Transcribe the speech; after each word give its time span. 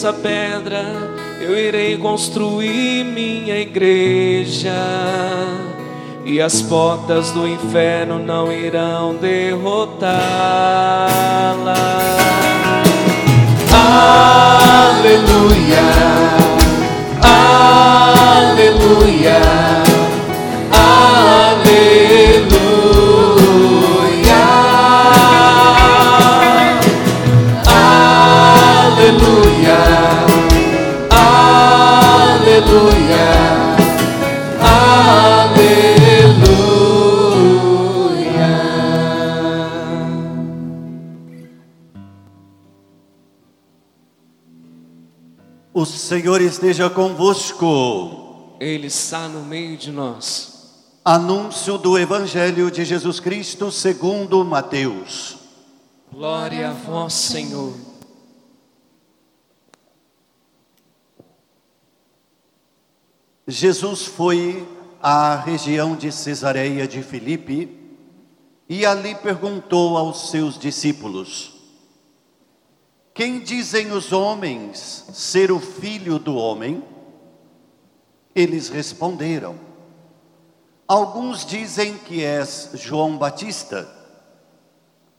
essa 0.00 0.14
pedra 0.14 0.82
eu 1.42 1.58
irei 1.58 1.98
construir 1.98 3.04
minha 3.04 3.58
igreja, 3.58 4.72
e 6.24 6.40
as 6.40 6.62
portas 6.62 7.30
do 7.32 7.46
inferno 7.46 8.18
não 8.18 8.50
irão 8.50 9.14
derrotá-la. 9.16 10.16
Aleluia, 14.90 15.84
aleluia, 18.40 19.42
aleluia, 21.52 22.39
O 45.80 45.86
Senhor 45.86 46.42
esteja 46.42 46.90
convosco. 46.90 48.56
Ele 48.60 48.88
está 48.88 49.26
no 49.28 49.40
meio 49.42 49.78
de 49.78 49.90
nós. 49.90 50.74
Anúncio 51.02 51.78
do 51.78 51.98
Evangelho 51.98 52.70
de 52.70 52.84
Jesus 52.84 53.18
Cristo 53.18 53.72
segundo 53.72 54.44
Mateus. 54.44 55.38
Glória 56.12 56.68
a 56.68 56.72
vós, 56.74 57.14
Senhor. 57.14 57.89
Jesus 63.50 64.04
foi 64.04 64.64
à 65.02 65.34
região 65.34 65.96
de 65.96 66.12
Cesareia 66.12 66.86
de 66.86 67.02
Filipe 67.02 67.76
e 68.68 68.86
ali 68.86 69.16
perguntou 69.16 69.96
aos 69.96 70.30
seus 70.30 70.56
discípulos: 70.56 71.54
Quem 73.12 73.40
dizem 73.40 73.90
os 73.90 74.12
homens 74.12 75.04
ser 75.12 75.50
o 75.50 75.58
filho 75.58 76.16
do 76.16 76.36
homem? 76.36 76.80
Eles 78.36 78.68
responderam: 78.68 79.58
Alguns 80.86 81.44
dizem 81.44 81.98
que 81.98 82.22
és 82.22 82.70
João 82.74 83.18
Batista, 83.18 83.88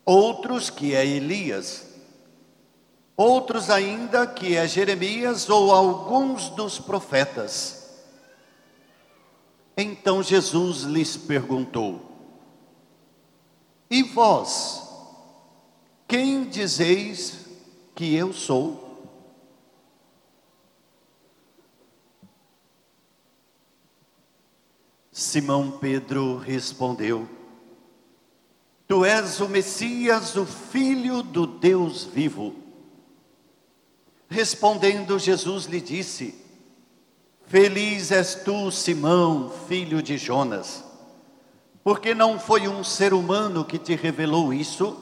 outros 0.05 0.69
que 0.69 0.95
é 0.95 1.05
Elias, 1.05 1.85
outros 3.17 3.69
ainda 3.69 4.25
que 4.25 4.55
é 4.55 4.65
Jeremias 4.65 5.49
ou 5.49 5.73
alguns 5.73 6.47
dos 6.51 6.79
profetas. 6.79 7.80
Então 10.01 10.23
Jesus 10.23 10.81
lhes 10.81 11.15
perguntou: 11.15 12.01
E 13.87 14.01
vós, 14.01 14.81
quem 16.07 16.49
dizeis 16.49 17.45
que 17.93 18.15
eu 18.15 18.33
sou? 18.33 19.07
Simão 25.11 25.69
Pedro 25.69 26.37
respondeu: 26.37 27.29
Tu 28.87 29.05
és 29.05 29.39
o 29.39 29.47
Messias, 29.47 30.35
o 30.35 30.47
Filho 30.47 31.21
do 31.21 31.45
Deus 31.45 32.05
vivo. 32.05 32.55
Respondendo, 34.27 35.19
Jesus 35.19 35.65
lhe 35.65 35.79
disse: 35.79 36.40
Feliz 37.51 38.11
és 38.13 38.33
tu, 38.33 38.71
Simão, 38.71 39.51
filho 39.67 40.01
de 40.01 40.17
Jonas, 40.17 40.85
porque 41.83 42.15
não 42.15 42.39
foi 42.39 42.65
um 42.65 42.81
ser 42.81 43.13
humano 43.13 43.65
que 43.65 43.77
te 43.77 43.93
revelou 43.93 44.53
isso, 44.53 44.97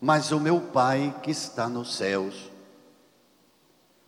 mas 0.00 0.32
o 0.32 0.40
meu 0.40 0.62
Pai 0.62 1.14
que 1.22 1.30
está 1.30 1.68
nos 1.68 1.94
céus. 1.94 2.50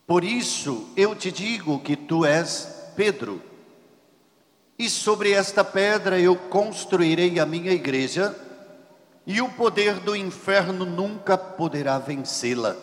Por 0.06 0.24
isso 0.24 0.88
eu 0.96 1.14
te 1.14 1.30
digo 1.30 1.80
que 1.80 1.96
tu 1.96 2.24
és 2.24 2.92
Pedro, 2.96 3.42
e 4.78 4.88
sobre 4.88 5.32
esta 5.32 5.62
pedra 5.62 6.18
eu 6.18 6.34
construirei 6.36 7.38
a 7.38 7.44
minha 7.44 7.72
igreja, 7.72 8.34
e 9.26 9.42
o 9.42 9.50
poder 9.50 10.00
do 10.00 10.16
inferno 10.16 10.86
nunca 10.86 11.36
poderá 11.36 11.98
vencê-la. 11.98 12.74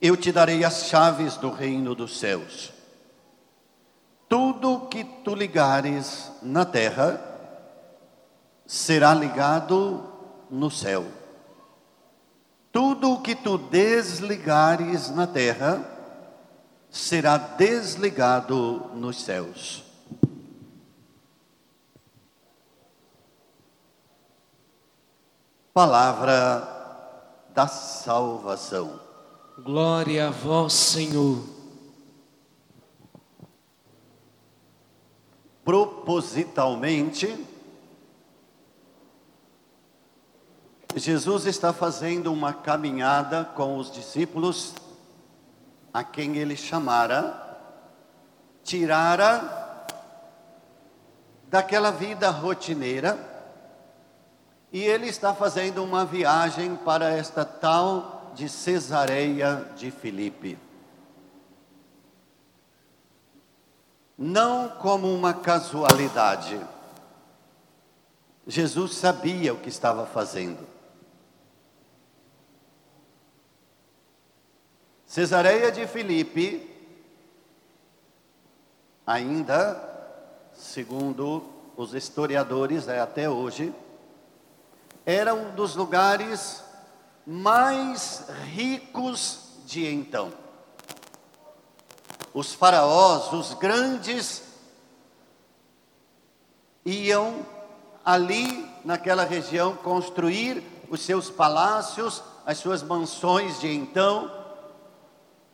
Eu 0.00 0.16
te 0.16 0.32
darei 0.32 0.64
as 0.64 0.86
chaves 0.88 1.36
do 1.36 1.52
reino 1.52 1.94
dos 1.94 2.18
céus. 2.18 2.79
Tudo 4.30 4.86
que 4.86 5.02
tu 5.24 5.34
ligares 5.34 6.30
na 6.40 6.64
terra 6.64 7.20
será 8.64 9.12
ligado 9.12 10.04
no 10.48 10.70
céu. 10.70 11.04
Tudo 12.70 13.14
o 13.14 13.22
que 13.22 13.34
tu 13.34 13.58
desligares 13.58 15.10
na 15.10 15.26
terra 15.26 15.84
será 16.88 17.36
desligado 17.36 18.92
nos 18.94 19.20
céus. 19.20 19.82
Palavra 25.74 26.68
da 27.52 27.66
salvação. 27.66 29.00
Glória 29.58 30.28
a 30.28 30.30
vós, 30.30 30.72
Senhor. 30.72 31.59
Propositalmente, 35.70 37.46
Jesus 40.96 41.46
está 41.46 41.72
fazendo 41.72 42.32
uma 42.32 42.52
caminhada 42.52 43.44
com 43.44 43.76
os 43.76 43.92
discípulos, 43.92 44.74
a 45.94 46.02
quem 46.02 46.38
ele 46.38 46.56
chamara, 46.56 47.56
tirara 48.64 49.86
daquela 51.48 51.92
vida 51.92 52.30
rotineira, 52.30 53.16
e 54.72 54.82
ele 54.82 55.06
está 55.06 55.32
fazendo 55.32 55.84
uma 55.84 56.04
viagem 56.04 56.74
para 56.74 57.10
esta 57.10 57.44
tal 57.44 58.32
de 58.34 58.48
Cesareia 58.48 59.70
de 59.76 59.92
Filipe. 59.92 60.58
Não 64.22 64.68
como 64.68 65.10
uma 65.14 65.32
casualidade. 65.32 66.60
Jesus 68.46 68.96
sabia 68.96 69.54
o 69.54 69.56
que 69.56 69.70
estava 69.70 70.04
fazendo. 70.04 70.68
Cesareia 75.06 75.72
de 75.72 75.86
Filipe, 75.86 76.68
ainda, 79.06 79.82
segundo 80.52 81.42
os 81.74 81.94
historiadores, 81.94 82.88
é 82.88 83.00
até 83.00 83.28
hoje, 83.28 83.74
era 85.06 85.32
um 85.32 85.54
dos 85.54 85.74
lugares 85.74 86.62
mais 87.26 88.26
ricos 88.52 89.62
de 89.64 89.86
então. 89.86 90.30
Os 92.32 92.54
faraós, 92.54 93.32
os 93.32 93.54
grandes, 93.54 94.42
iam 96.84 97.44
ali 98.04 98.68
naquela 98.84 99.24
região 99.24 99.76
construir 99.76 100.62
os 100.88 101.00
seus 101.00 101.30
palácios, 101.30 102.22
as 102.44 102.58
suas 102.58 102.82
mansões 102.82 103.60
de 103.60 103.68
então. 103.72 104.30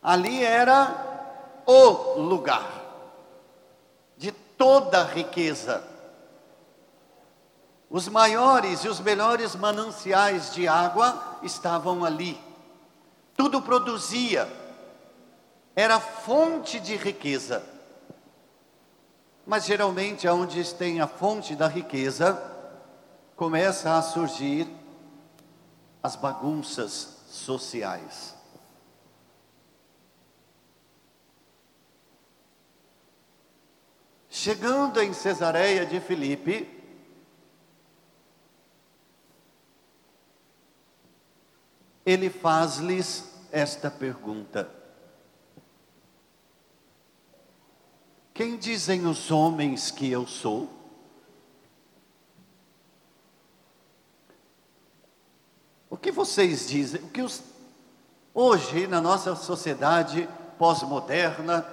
Ali 0.01 0.43
era 0.43 1.63
o 1.65 2.19
lugar 2.21 2.69
de 4.17 4.31
toda 4.31 5.01
a 5.01 5.05
riqueza. 5.05 5.83
Os 7.89 8.07
maiores 8.07 8.83
e 8.83 8.89
os 8.89 8.99
melhores 8.99 9.55
mananciais 9.55 10.53
de 10.53 10.67
água 10.67 11.39
estavam 11.41 12.03
ali. 12.03 12.39
Tudo 13.35 13.61
produzia, 13.61 14.47
era 15.77 15.99
fonte 15.99 16.79
de 16.79 16.95
riqueza. 16.95 17.63
Mas 19.45 19.63
geralmente, 19.63 20.27
onde 20.27 20.73
tem 20.73 20.99
a 20.99 21.05
fonte 21.05 21.55
da 21.55 21.67
riqueza, 21.67 22.33
começa 23.35 23.95
a 23.95 24.01
surgir 24.01 24.67
as 26.01 26.15
bagunças 26.15 27.17
sociais. 27.27 28.35
Chegando 34.31 34.99
em 34.99 35.13
Cesareia 35.13 35.85
de 35.85 35.99
Filipe, 35.99 36.67
ele 42.03 42.31
faz-lhes 42.31 43.31
esta 43.51 43.91
pergunta: 43.91 44.76
Quem 48.37 48.55
dizem 48.55 49.07
os 49.07 49.31
homens 49.31 49.89
que 49.89 50.11
eu 50.11 50.27
sou? 50.27 50.69
O 55.89 55.97
que 55.97 56.11
vocês 56.11 56.67
dizem? 56.67 57.01
O 57.01 57.07
que 57.07 57.23
os, 57.23 57.41
hoje 58.35 58.85
na 58.85 59.01
nossa 59.01 59.35
sociedade 59.35 60.29
pós-moderna, 60.55 61.65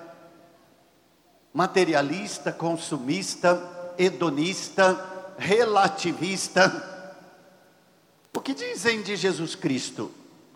materialista, 1.53 2.51
consumista, 2.51 3.93
hedonista, 3.99 5.35
relativista, 5.37 6.73
o 8.35 8.41
que 8.41 8.55
dizem 8.55 9.03
de 9.03 9.17
Jesus 9.17 9.55
Cristo? 9.55 10.11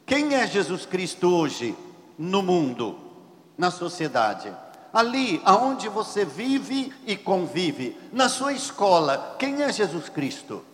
Quem 0.07 0.35
é 0.35 0.47
Jesus 0.47 0.87
Cristo 0.87 1.29
hoje 1.29 1.77
no 2.17 2.43
mundo, 2.43 2.99
na 3.59 3.71
sociedade? 3.71 4.51
Ali 4.93 5.41
aonde 5.45 5.89
você 5.89 6.25
vive 6.25 6.93
e 7.07 7.17
convive, 7.17 7.97
na 8.13 8.29
sua 8.29 8.53
escola, 8.53 9.37
quem 9.39 9.63
é 9.63 9.73
Jesus 9.73 10.09
Cristo? 10.09 10.65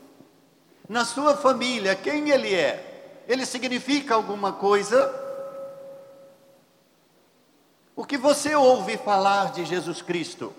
Na 0.88 1.04
sua 1.04 1.36
família, 1.36 1.96
quem 1.96 2.30
ele 2.30 2.54
é? 2.54 3.24
Ele 3.26 3.44
significa 3.44 4.14
alguma 4.14 4.52
coisa? 4.52 5.22
O 7.96 8.04
que 8.04 8.16
você 8.16 8.54
ouve 8.54 8.96
falar 8.96 9.52
de 9.52 9.64
Jesus 9.64 10.02
Cristo? 10.02 10.52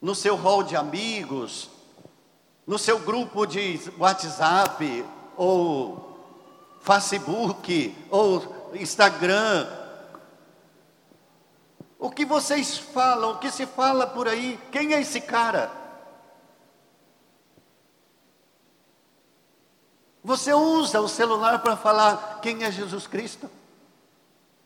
No 0.00 0.14
seu 0.14 0.36
hall 0.36 0.62
de 0.62 0.76
amigos, 0.76 1.70
no 2.66 2.78
seu 2.78 2.98
grupo 2.98 3.46
de 3.46 3.80
WhatsApp, 3.98 5.04
ou 5.36 6.18
Facebook, 6.80 7.96
ou 8.10 8.70
Instagram, 8.74 9.66
o 12.04 12.10
que 12.10 12.26
vocês 12.26 12.76
falam, 12.76 13.30
o 13.30 13.38
que 13.38 13.50
se 13.50 13.64
fala 13.64 14.06
por 14.06 14.28
aí? 14.28 14.60
Quem 14.70 14.92
é 14.92 15.00
esse 15.00 15.22
cara? 15.22 15.72
Você 20.22 20.52
usa 20.52 21.00
o 21.00 21.08
celular 21.08 21.62
para 21.62 21.78
falar 21.78 22.40
quem 22.42 22.62
é 22.62 22.70
Jesus 22.70 23.06
Cristo? 23.06 23.50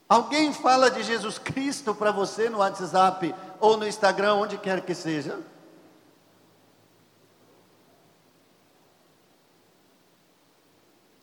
Alguém 0.08 0.52
fala 0.52 0.90
de 0.90 1.04
Jesus 1.04 1.38
Cristo 1.38 1.94
para 1.94 2.10
você 2.10 2.50
no 2.50 2.58
WhatsApp 2.58 3.32
ou 3.60 3.76
no 3.76 3.86
Instagram, 3.86 4.34
onde 4.34 4.58
quer 4.58 4.80
que 4.80 4.92
seja? 4.92 5.38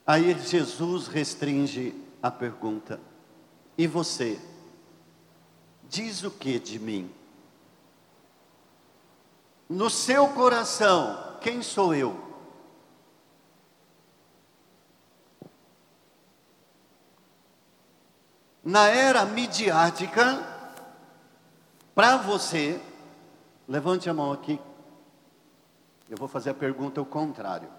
Aí 0.08 0.34
Jesus 0.40 1.08
restringe 1.08 1.94
a 2.24 2.32
pergunta: 2.32 3.02
E 3.78 3.86
você? 3.86 4.40
Diz 5.96 6.24
o 6.24 6.32
que 6.32 6.60
de 6.60 6.78
mim? 6.78 7.10
No 9.70 9.90
seu 9.90 10.28
coração, 10.28 11.38
quem 11.40 11.62
sou 11.62 11.96
eu? 11.96 12.20
Na 18.62 18.88
era 18.88 19.26
midiática, 19.26 20.44
para 21.94 22.18
você, 22.18 22.82
levante 23.66 24.10
a 24.10 24.14
mão 24.14 24.34
aqui. 24.34 24.60
Eu 26.10 26.18
vou 26.18 26.28
fazer 26.28 26.50
a 26.50 26.54
pergunta 26.54 27.00
ao 27.00 27.06
contrário. 27.06 27.70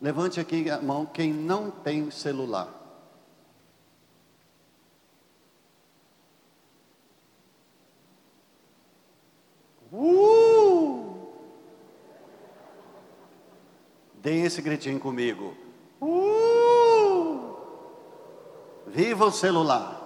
Levante 0.00 0.40
aqui 0.40 0.70
a 0.70 0.80
mão 0.80 1.04
quem 1.04 1.30
não 1.30 1.70
tem 1.70 2.10
celular. 2.10 2.79
Dê 14.30 14.42
esse 14.42 14.62
gritinho 14.62 15.00
comigo. 15.00 15.56
Uh! 16.00 17.56
Viva 18.86 19.24
o 19.24 19.32
celular. 19.32 20.00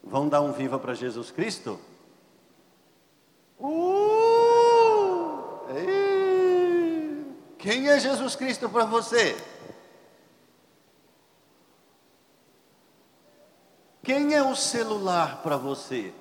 Vão 0.00 0.28
dar 0.28 0.42
um 0.42 0.52
viva 0.52 0.78
para 0.78 0.94
Jesus 0.94 1.32
Cristo? 1.32 1.80
Uh! 3.58 3.66
Quem 7.58 7.88
é 7.88 7.98
Jesus 7.98 8.36
Cristo 8.36 8.68
para 8.70 8.84
você? 8.84 9.36
Quem 14.04 14.36
é 14.36 14.42
o 14.44 14.54
celular 14.54 15.42
para 15.42 15.56
você? 15.56 16.14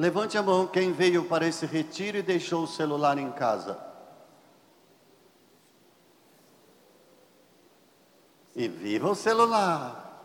Levante 0.00 0.38
a 0.38 0.42
mão 0.42 0.66
quem 0.66 0.92
veio 0.92 1.26
para 1.26 1.46
esse 1.46 1.66
retiro 1.66 2.16
e 2.16 2.22
deixou 2.22 2.62
o 2.62 2.66
celular 2.66 3.18
em 3.18 3.30
casa. 3.32 3.78
E 8.56 8.66
viva 8.66 9.10
o 9.10 9.14
celular. 9.14 10.24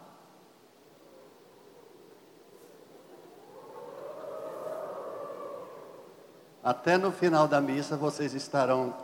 Até 6.63 6.98
no 6.98 7.12
final 7.12 7.45
da 7.45 7.60
missa 7.60 7.98
vocês 7.98 8.33
estarão 8.33 8.95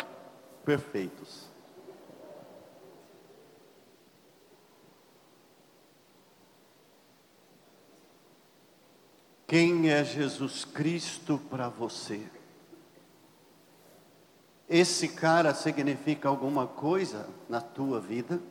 perfeitos. 0.64 1.51
Quem 9.52 9.90
é 9.90 10.02
Jesus 10.02 10.64
Cristo 10.64 11.38
para 11.50 11.68
você? 11.68 12.26
Esse 14.70 15.10
cara 15.10 15.54
significa 15.54 16.30
alguma 16.30 16.66
coisa 16.66 17.28
na 17.50 17.60
tua 17.60 18.00
vida? 18.00 18.42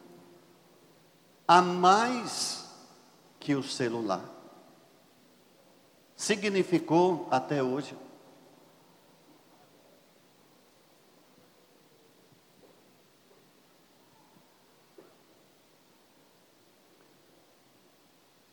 A 1.49 1.62
mais 1.62 2.69
que 3.38 3.54
o 3.54 3.62
celular. 3.62 4.23
Significou 6.14 7.26
até 7.30 7.62
hoje. 7.62 7.97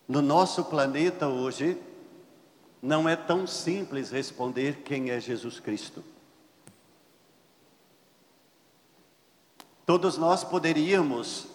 No 0.08 0.22
nosso 0.22 0.64
planeta 0.64 1.28
hoje, 1.28 1.78
não 2.80 3.08
é 3.08 3.16
tão 3.16 3.46
simples 3.46 4.10
responder 4.10 4.82
quem 4.84 5.10
é 5.10 5.20
Jesus 5.20 5.58
Cristo. 5.58 6.04
Todos 9.84 10.18
nós 10.18 10.44
poderíamos 10.44 11.46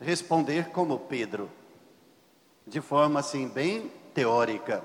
responder 0.00 0.70
como 0.70 0.98
Pedro, 0.98 1.50
de 2.66 2.80
forma 2.80 3.20
assim 3.20 3.48
bem 3.48 3.90
teórica. 4.12 4.84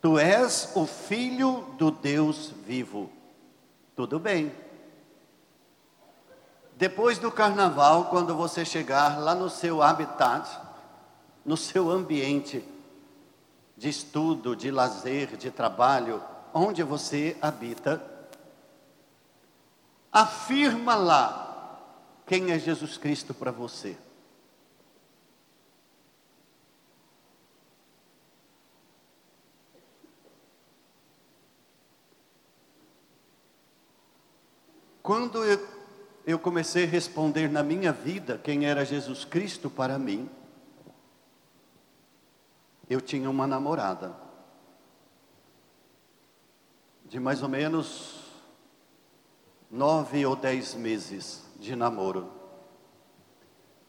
Tu 0.00 0.18
és 0.18 0.72
o 0.74 0.86
filho 0.86 1.64
do 1.78 1.90
Deus 1.90 2.52
vivo. 2.66 3.10
Tudo 3.96 4.18
bem. 4.18 4.52
Depois 6.76 7.18
do 7.18 7.30
carnaval, 7.30 8.06
quando 8.06 8.34
você 8.34 8.64
chegar 8.64 9.20
lá 9.20 9.34
no 9.34 9.48
seu 9.48 9.80
habitat, 9.80 10.60
no 11.44 11.56
seu 11.56 11.88
ambiente, 11.88 12.64
de 13.76 13.88
estudo, 13.88 14.54
de 14.54 14.70
lazer, 14.70 15.36
de 15.36 15.50
trabalho, 15.50 16.22
onde 16.52 16.82
você 16.82 17.36
habita, 17.42 18.02
afirma 20.12 20.94
lá 20.94 21.80
quem 22.26 22.52
é 22.52 22.58
Jesus 22.58 22.96
Cristo 22.96 23.34
para 23.34 23.50
você. 23.50 23.96
Quando 35.04 35.44
eu, 36.24 36.38
comecei 36.38 36.84
a 36.84 36.86
responder 36.86 37.50
na 37.50 37.62
minha 37.62 37.92
vida 37.92 38.40
quem 38.42 38.64
era 38.64 38.86
Jesus 38.86 39.22
Cristo 39.22 39.68
para 39.68 39.98
mim, 39.98 40.30
eu 42.88 43.00
tinha 43.00 43.28
uma 43.30 43.46
namorada 43.46 44.14
de 47.04 47.20
mais 47.20 47.42
ou 47.42 47.48
menos 47.48 48.24
nove 49.70 50.24
ou 50.24 50.34
dez 50.34 50.74
meses 50.74 51.44
de 51.58 51.76
namoro. 51.76 52.30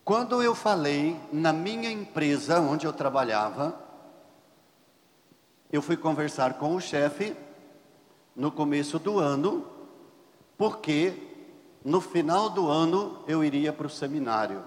Quando 0.04 0.44
eu 0.44 0.54
falei 0.54 1.20
na 1.32 1.52
minha 1.52 1.90
empresa 1.90 2.60
onde 2.60 2.86
eu 2.86 2.94
trabalhava, 2.94 3.80
eu 5.72 5.82
fui 5.82 5.98
conversar 5.98 6.56
com 6.56 6.76
o 6.76 6.82
chefe 6.82 7.36
no 8.36 8.52
começo 8.52 9.00
do 9.00 9.20
ano, 9.20 9.68
porque 10.58 11.14
no 11.84 12.00
final 12.00 12.50
do 12.50 12.68
ano 12.68 13.24
eu 13.28 13.44
iria 13.44 13.74
para 13.74 13.88
o 13.88 13.90
seminário. 13.90 14.64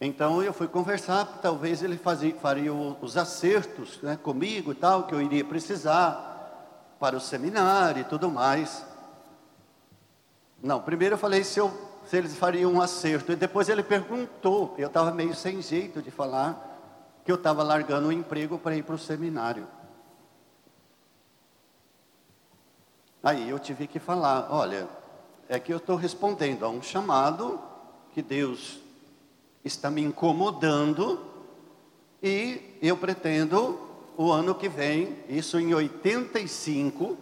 Então 0.00 0.42
eu 0.42 0.52
fui 0.52 0.68
conversar, 0.68 1.24
talvez 1.42 1.82
ele 1.82 1.98
fazia, 1.98 2.32
faria 2.36 2.72
os 2.72 3.16
acertos 3.16 4.00
né, 4.00 4.16
comigo 4.16 4.70
e 4.70 4.74
tal, 4.74 5.04
que 5.04 5.14
eu 5.14 5.20
iria 5.20 5.44
precisar 5.44 6.94
para 7.00 7.16
o 7.16 7.20
seminário 7.20 8.02
e 8.02 8.04
tudo 8.04 8.30
mais. 8.30 8.86
Não, 10.62 10.80
primeiro 10.80 11.14
eu 11.14 11.18
falei 11.18 11.42
se, 11.42 11.58
eu, 11.58 11.72
se 12.06 12.16
eles 12.16 12.36
fariam 12.36 12.72
um 12.72 12.80
acerto, 12.80 13.32
e 13.32 13.36
depois 13.36 13.68
ele 13.68 13.82
perguntou, 13.82 14.74
eu 14.78 14.86
estava 14.86 15.10
meio 15.10 15.34
sem 15.34 15.60
jeito 15.60 16.00
de 16.00 16.12
falar, 16.12 16.64
que 17.24 17.32
eu 17.32 17.36
estava 17.36 17.62
largando 17.64 18.08
o 18.08 18.12
emprego 18.12 18.56
para 18.56 18.76
ir 18.76 18.84
para 18.84 18.94
o 18.94 18.98
seminário. 18.98 19.66
Aí 23.22 23.50
eu 23.50 23.58
tive 23.58 23.88
que 23.88 23.98
falar, 23.98 24.46
olha, 24.50 24.88
é 25.48 25.58
que 25.58 25.72
eu 25.72 25.78
estou 25.78 25.96
respondendo 25.96 26.64
a 26.64 26.68
um 26.68 26.80
chamado 26.80 27.60
que 28.12 28.22
Deus 28.22 28.80
está 29.68 29.90
me 29.90 30.02
incomodando 30.02 31.20
e 32.22 32.78
eu 32.82 32.96
pretendo 32.96 33.78
o 34.16 34.32
ano 34.32 34.54
que 34.54 34.68
vem, 34.68 35.16
isso 35.28 35.58
em 35.60 35.72
85, 35.72 37.16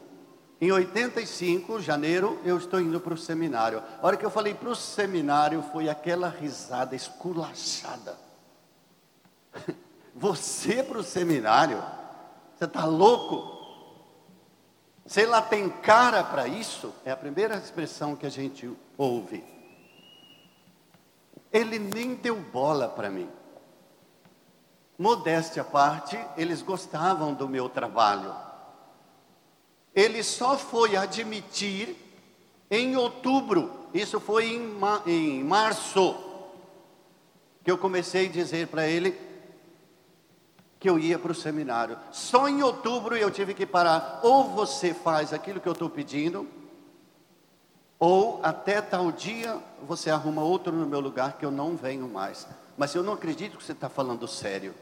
em 0.59 0.73
85, 0.73 1.81
janeiro, 1.81 2.41
eu 2.43 2.57
estou 2.57 2.81
indo 2.81 2.99
para 2.99 3.13
o 3.13 3.19
seminário. 3.19 3.83
A 4.01 4.07
hora 4.07 4.17
que 4.17 4.25
eu 4.25 4.31
falei 4.31 4.55
para 4.55 4.71
o 4.71 4.75
seminário, 4.75 5.63
foi 5.71 5.91
aquela 5.91 6.31
risada 6.31 6.97
esculachada. 6.97 8.17
Você 10.15 10.83
para 10.83 10.99
o 10.99 11.03
seminário? 11.03 11.83
Você 12.57 12.65
está 12.65 12.87
louco? 12.87 13.55
Você 15.07 15.27
lá 15.27 15.43
tem 15.43 15.69
cara 15.69 16.25
para 16.25 16.49
isso? 16.49 16.95
É 17.05 17.11
a 17.11 17.17
primeira 17.17 17.57
expressão 17.57 18.17
que 18.17 18.25
a 18.25 18.31
gente 18.31 18.71
ouve. 18.97 19.45
Ele 21.53 21.79
nem 21.79 22.15
deu 22.15 22.37
bola 22.37 22.89
para 22.89 23.11
mim. 23.11 23.29
Modéstia 24.99 25.63
à 25.63 25.65
parte, 25.65 26.19
eles 26.37 26.63
gostavam 26.63 27.35
do 27.35 27.49
meu 27.49 27.69
trabalho. 27.69 28.35
Ele 29.95 30.23
só 30.23 30.57
foi 30.57 30.97
admitir 30.97 31.97
em 32.71 32.97
outubro, 32.97 33.89
isso 33.95 34.19
foi 34.19 34.47
em, 34.47 34.79
em 35.07 35.45
março, 35.45 36.17
que 37.63 37.71
eu 37.71 37.79
comecei 37.79 38.27
a 38.27 38.31
dizer 38.31 38.69
para 38.69 38.87
ele 38.87 39.19
que 40.79 40.89
eu 40.89 40.99
ia 40.99 41.19
para 41.19 41.33
o 41.33 41.35
seminário. 41.35 41.99
Só 42.13 42.49
em 42.49 42.63
outubro 42.63 43.17
eu 43.17 43.31
tive 43.31 43.55
que 43.55 43.67
parar. 43.67 44.21
Ou 44.23 44.45
você 44.45 44.93
faz 44.93 45.33
aquilo 45.33 45.61
que 45.61 45.69
eu 45.69 45.73
estou 45.73 45.89
pedindo, 45.89 46.47
ou 47.99 48.41
até 48.43 48.81
tal 48.83 49.11
dia 49.11 49.59
você 49.83 50.11
arruma 50.11 50.43
outro 50.43 50.73
no 50.73 50.87
meu 50.87 51.01
lugar 51.01 51.39
que 51.39 51.45
eu 51.45 51.51
não 51.51 51.77
venho 51.77 52.09
mais. 52.09 52.47
Mas 52.77 52.95
eu 52.95 53.03
não 53.03 53.15
acredito 53.15 53.57
que 53.57 53.65
você 53.65 53.73
está 53.73 53.89
falando 53.89 54.29
sério. 54.29 54.75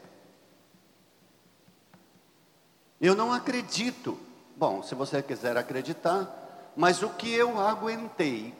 Eu 2.99 3.15
não 3.15 3.31
acredito. 3.31 4.17
Bom, 4.57 4.83
se 4.83 4.95
você 4.95 5.21
quiser 5.21 5.55
acreditar, 5.57 6.73
mas 6.75 7.01
o 7.01 7.09
que 7.09 7.31
eu 7.31 7.59
aguentei 7.59 8.53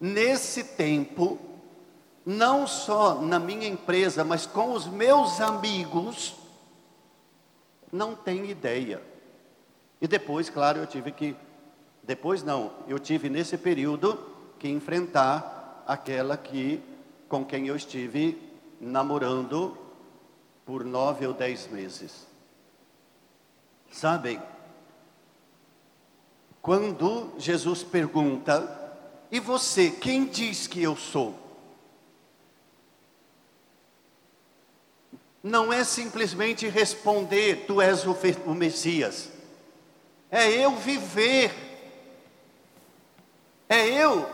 nesse 0.00 0.64
tempo, 0.64 1.38
não 2.26 2.66
só 2.66 3.20
na 3.20 3.38
minha 3.38 3.68
empresa, 3.68 4.24
mas 4.24 4.46
com 4.46 4.72
os 4.72 4.86
meus 4.86 5.40
amigos, 5.40 6.34
não 7.92 8.16
tem 8.16 8.50
ideia. 8.50 9.00
E 10.00 10.08
depois, 10.08 10.50
claro, 10.50 10.80
eu 10.80 10.86
tive 10.86 11.12
que 11.12 11.36
depois 12.06 12.42
não, 12.42 12.72
eu 12.86 12.98
tive 12.98 13.30
nesse 13.30 13.56
período 13.56 14.18
que 14.58 14.68
enfrentar 14.68 15.82
aquela 15.86 16.36
que 16.36 16.80
com 17.28 17.44
quem 17.44 17.68
eu 17.68 17.76
estive 17.76 18.38
namorando 18.80 19.76
por 20.66 20.84
nove 20.84 21.26
ou 21.26 21.32
dez 21.32 21.66
meses. 21.68 22.26
Sabem, 23.90 24.42
quando 26.60 27.32
Jesus 27.38 27.82
pergunta, 27.82 28.82
e 29.30 29.40
você, 29.40 29.90
quem 29.90 30.26
diz 30.26 30.66
que 30.66 30.82
eu 30.82 30.96
sou? 30.96 31.34
Não 35.42 35.72
é 35.72 35.84
simplesmente 35.84 36.68
responder, 36.68 37.64
tu 37.66 37.80
és 37.80 38.04
o 38.04 38.54
Messias. 38.54 39.30
É 40.30 40.50
eu 40.50 40.74
viver 40.76 41.63
é 43.68 43.86
eu 43.86 44.28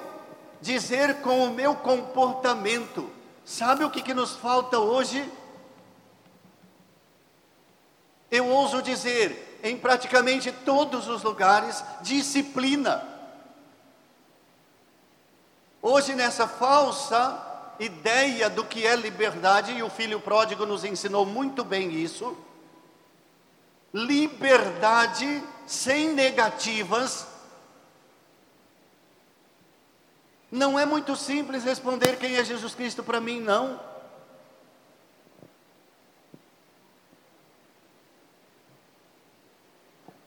dizer 0.61 1.21
com 1.23 1.45
o 1.45 1.51
meu 1.51 1.75
comportamento. 1.75 3.11
Sabe 3.45 3.85
o 3.85 3.91
que, 3.91 4.03
que 4.03 4.15
nos 4.15 4.37
falta 4.37 4.79
hoje? 4.79 5.31
Eu 8.31 8.47
ouso 8.47 8.81
dizer, 8.83 9.59
em 9.63 9.77
praticamente 9.77 10.53
todos 10.53 11.09
os 11.09 11.23
lugares, 11.23 11.83
disciplina. 12.03 13.07
Hoje, 15.83 16.15
nessa 16.15 16.47
falsa 16.47 17.47
ideia 17.79 18.51
do 18.51 18.65
que 18.65 18.87
é 18.87 18.95
liberdade, 18.95 19.73
e 19.73 19.83
o 19.83 19.91
filho 19.91 20.21
pródigo 20.21 20.67
nos 20.67 20.85
ensinou 20.85 21.25
muito 21.25 21.65
bem 21.65 21.91
isso, 21.91 22.37
liberdade 23.93 25.43
sem 25.67 26.11
negativas 26.11 27.27
Não 30.51 30.79
é 30.79 30.85
muito 30.85 31.15
simples 31.15 31.63
responder 31.63 32.17
quem 32.17 32.37
é 32.37 32.45
Jesus 32.45 32.75
Cristo 32.75 33.05
para 33.05 33.21
mim, 33.21 33.41
não. 33.41 33.79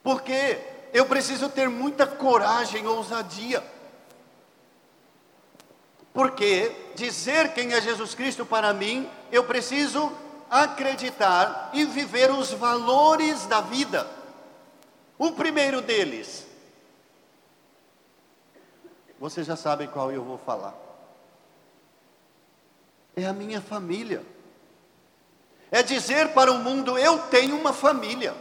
Porque 0.02 0.60
eu 0.94 1.06
preciso 1.06 1.50
ter 1.50 1.70
muita 1.70 2.06
coragem, 2.06 2.86
ousadia. 2.88 3.64
Porque 6.14 6.72
dizer 6.96 7.54
quem 7.54 7.74
é 7.74 7.82
Jesus 7.82 8.14
Cristo 8.14 8.46
para 8.46 8.74
mim, 8.74 9.10
eu 9.32 9.44
preciso 9.44 10.12
acreditar 10.50 11.72
e 11.74 11.84
viver 11.84 12.32
os 12.32 12.52
valores 12.52 13.46
da 13.48 13.60
vida. 13.60 14.08
O 15.18 15.32
primeiro 15.32 15.82
deles, 15.82 16.46
vocês 19.24 19.48
já 19.48 19.56
sabem 19.56 19.88
qual 19.88 20.12
eu 20.12 20.22
vou 20.22 20.38
falar. 20.38 20.76
É 23.16 23.26
a 23.26 23.32
minha 23.32 23.62
família. 23.62 24.22
É 25.72 25.82
dizer 25.82 26.34
para 26.34 26.52
o 26.52 26.60
mundo: 26.60 26.98
eu 26.98 27.18
tenho 27.30 27.58
uma 27.58 27.72
família. 27.72 28.36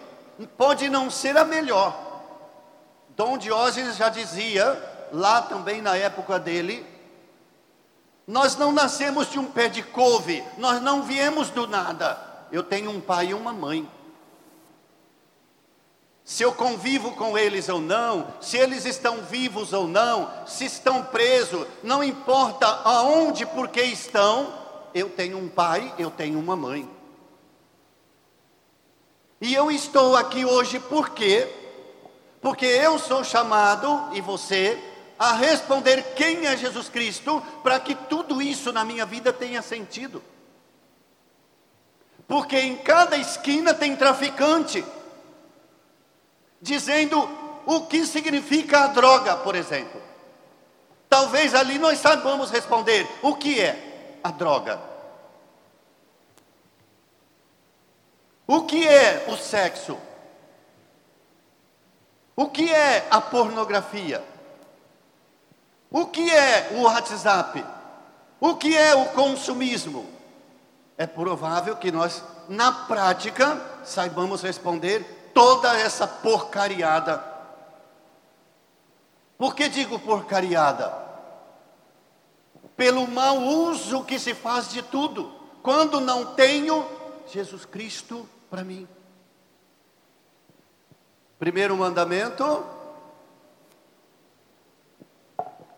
Pode 0.58 0.90
não 0.90 1.08
ser 1.08 1.36
a 1.36 1.44
melhor. 1.44 1.96
Dom 3.10 3.38
Diógenes 3.38 3.96
já 3.96 4.08
dizia, 4.08 5.08
lá 5.12 5.42
também 5.42 5.80
na 5.80 5.96
época 5.96 6.36
dele, 6.40 6.84
nós 8.26 8.56
não 8.56 8.72
nascemos 8.72 9.30
de 9.30 9.38
um 9.38 9.44
pé 9.44 9.68
de 9.68 9.84
couve, 9.84 10.42
nós 10.58 10.82
não 10.82 11.04
viemos 11.04 11.48
do 11.48 11.64
nada. 11.64 12.18
Eu 12.50 12.64
tenho 12.64 12.90
um 12.90 13.00
pai 13.00 13.28
e 13.28 13.34
uma 13.34 13.52
mãe 13.52 13.88
se 16.32 16.42
eu 16.42 16.50
convivo 16.50 17.12
com 17.12 17.36
eles 17.36 17.68
ou 17.68 17.78
não, 17.78 18.32
se 18.40 18.56
eles 18.56 18.86
estão 18.86 19.18
vivos 19.20 19.74
ou 19.74 19.86
não, 19.86 20.32
se 20.46 20.64
estão 20.64 21.04
presos, 21.04 21.66
não 21.82 22.02
importa 22.02 22.66
aonde, 22.66 23.44
por 23.44 23.68
que 23.68 23.82
estão, 23.82 24.50
eu 24.94 25.10
tenho 25.10 25.36
um 25.36 25.46
pai, 25.46 25.94
eu 25.98 26.10
tenho 26.10 26.38
uma 26.38 26.56
mãe. 26.56 26.88
E 29.42 29.52
eu 29.52 29.70
estou 29.70 30.16
aqui 30.16 30.42
hoje 30.42 30.80
por 30.80 31.10
quê? 31.10 31.46
Porque 32.40 32.64
eu 32.64 32.98
sou 32.98 33.22
chamado, 33.22 34.08
e 34.14 34.22
você, 34.22 34.82
a 35.18 35.34
responder 35.34 36.14
quem 36.14 36.46
é 36.46 36.56
Jesus 36.56 36.88
Cristo, 36.88 37.42
para 37.62 37.78
que 37.78 37.94
tudo 37.94 38.40
isso 38.40 38.72
na 38.72 38.86
minha 38.86 39.04
vida 39.04 39.34
tenha 39.34 39.60
sentido. 39.60 40.22
Porque 42.26 42.56
em 42.56 42.78
cada 42.78 43.18
esquina 43.18 43.74
tem 43.74 43.94
traficante 43.94 44.82
dizendo 46.62 47.28
o 47.66 47.82
que 47.82 48.06
significa 48.06 48.84
a 48.84 48.86
droga, 48.86 49.36
por 49.36 49.54
exemplo. 49.54 50.00
Talvez 51.10 51.54
ali 51.54 51.78
nós 51.78 51.98
saibamos 51.98 52.50
responder 52.50 53.06
o 53.20 53.34
que 53.34 53.60
é 53.60 54.18
a 54.24 54.30
droga. 54.30 54.80
O 58.46 58.62
que 58.62 58.88
é 58.88 59.26
o 59.28 59.36
sexo? 59.36 59.98
O 62.34 62.48
que 62.48 62.72
é 62.72 63.06
a 63.10 63.20
pornografia? 63.20 64.24
O 65.90 66.06
que 66.06 66.30
é 66.30 66.70
o 66.72 66.82
WhatsApp? 66.84 67.62
O 68.40 68.56
que 68.56 68.74
é 68.74 68.94
o 68.94 69.06
consumismo? 69.10 70.22
é 71.02 71.06
provável 71.06 71.76
que 71.76 71.90
nós, 71.90 72.22
na 72.48 72.70
prática, 72.70 73.60
saibamos 73.84 74.42
responder 74.42 75.04
toda 75.32 75.78
essa 75.78 76.06
porcariada. 76.06 77.22
Por 79.36 79.54
que 79.54 79.68
digo 79.68 79.98
porcariada? 79.98 81.02
Pelo 82.76 83.06
mau 83.08 83.38
uso 83.38 84.04
que 84.04 84.18
se 84.18 84.34
faz 84.34 84.68
de 84.70 84.82
tudo, 84.82 85.32
quando 85.62 86.00
não 86.00 86.34
tenho 86.34 86.86
Jesus 87.26 87.64
Cristo 87.64 88.28
para 88.50 88.64
mim. 88.64 88.88
Primeiro 91.38 91.76
mandamento. 91.76 92.64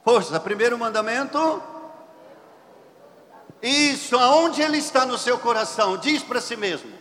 Força, 0.04 0.38
primeiro 0.38 0.78
mandamento. 0.78 1.62
Isso, 3.62 4.18
aonde 4.18 4.60
ele 4.60 4.76
está 4.76 5.06
no 5.06 5.16
seu 5.16 5.38
coração? 5.38 5.96
Diz 5.96 6.22
para 6.22 6.38
si 6.38 6.54
mesmo: 6.54 6.92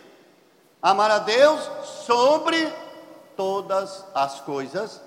amar 0.84 1.10
a 1.10 1.18
Deus 1.18 1.62
sobre 2.04 2.70
todas 3.34 4.04
as 4.14 4.38
coisas. 4.42 5.00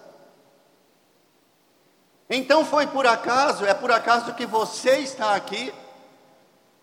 Então 2.28 2.66
foi 2.66 2.88
por 2.88 3.06
acaso, 3.06 3.64
é 3.64 3.76
por 3.76 3.92
acaso 3.92 4.34
que 4.34 4.48
você 4.48 4.98
está 4.98 5.36
aqui? 5.36 5.72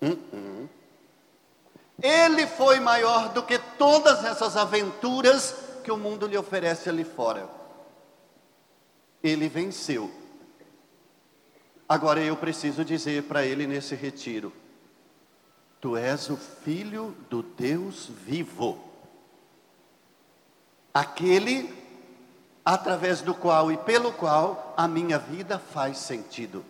Uh 0.00 0.10
-uh. 0.10 0.68
Ele 2.00 2.46
foi 2.46 2.78
maior 2.78 3.30
do 3.30 3.42
que 3.42 3.58
todas 3.76 4.24
essas 4.24 4.56
aventuras 4.56 5.56
que 5.82 5.90
o 5.90 5.96
mundo 5.96 6.28
lhe 6.28 6.38
oferece 6.38 6.88
ali 6.88 7.04
fora. 7.04 7.48
Ele 9.20 9.48
venceu. 9.48 10.10
Agora 11.88 12.20
eu 12.20 12.36
preciso 12.36 12.84
dizer 12.84 13.24
para 13.24 13.44
ele 13.44 13.66
nesse 13.66 13.96
retiro: 13.96 14.52
Tu 15.84 15.98
és 15.98 16.30
o 16.30 16.36
filho 16.38 17.14
do 17.28 17.42
Deus 17.42 18.06
vivo, 18.06 18.78
aquele 20.94 21.70
através 22.64 23.20
do 23.20 23.34
qual 23.34 23.70
e 23.70 23.76
pelo 23.76 24.10
qual 24.10 24.72
a 24.78 24.88
minha 24.88 25.18
vida 25.18 25.58
faz 25.58 25.98
sentido. 25.98 26.64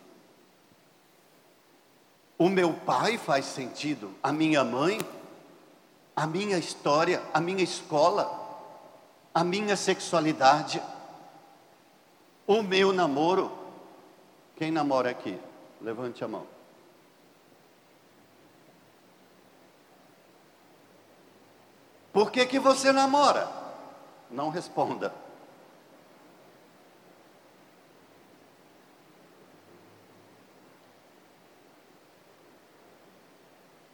O 2.37 2.49
meu 2.49 2.73
pai 2.73 3.17
faz 3.17 3.45
sentido, 3.45 4.11
a 4.21 4.33
minha 4.33 4.65
mãe, 4.65 4.99
a 6.17 6.27
minha 6.27 6.59
história, 6.59 7.23
a 7.33 7.41
minha 7.41 7.63
escola 7.63 8.43
a 9.33 9.45
minha 9.45 9.77
sexualidade, 9.77 10.83
o 12.49 12.63
meu 12.65 12.93
namoro. 12.93 13.53
Quem 14.57 14.73
namora 14.73 15.11
aqui? 15.11 15.39
Levante 15.81 16.25
a 16.25 16.29
mão. 16.29 16.54
Por 22.15 22.31
que, 22.31 22.47
que 22.47 22.61
você 22.61 22.93
namora? 22.93 23.51
Não 24.31 24.49
responda. 24.49 25.13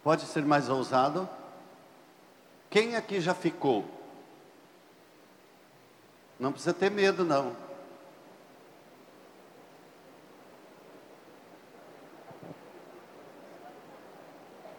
Pode 0.04 0.26
ser 0.26 0.44
mais 0.44 0.68
ousado? 0.68 1.26
Quem 2.68 2.94
aqui 2.94 3.22
já 3.22 3.32
ficou? 3.32 3.86
Não 6.38 6.52
precisa 6.52 6.74
ter 6.74 6.90
medo, 6.90 7.24
não. 7.24 7.56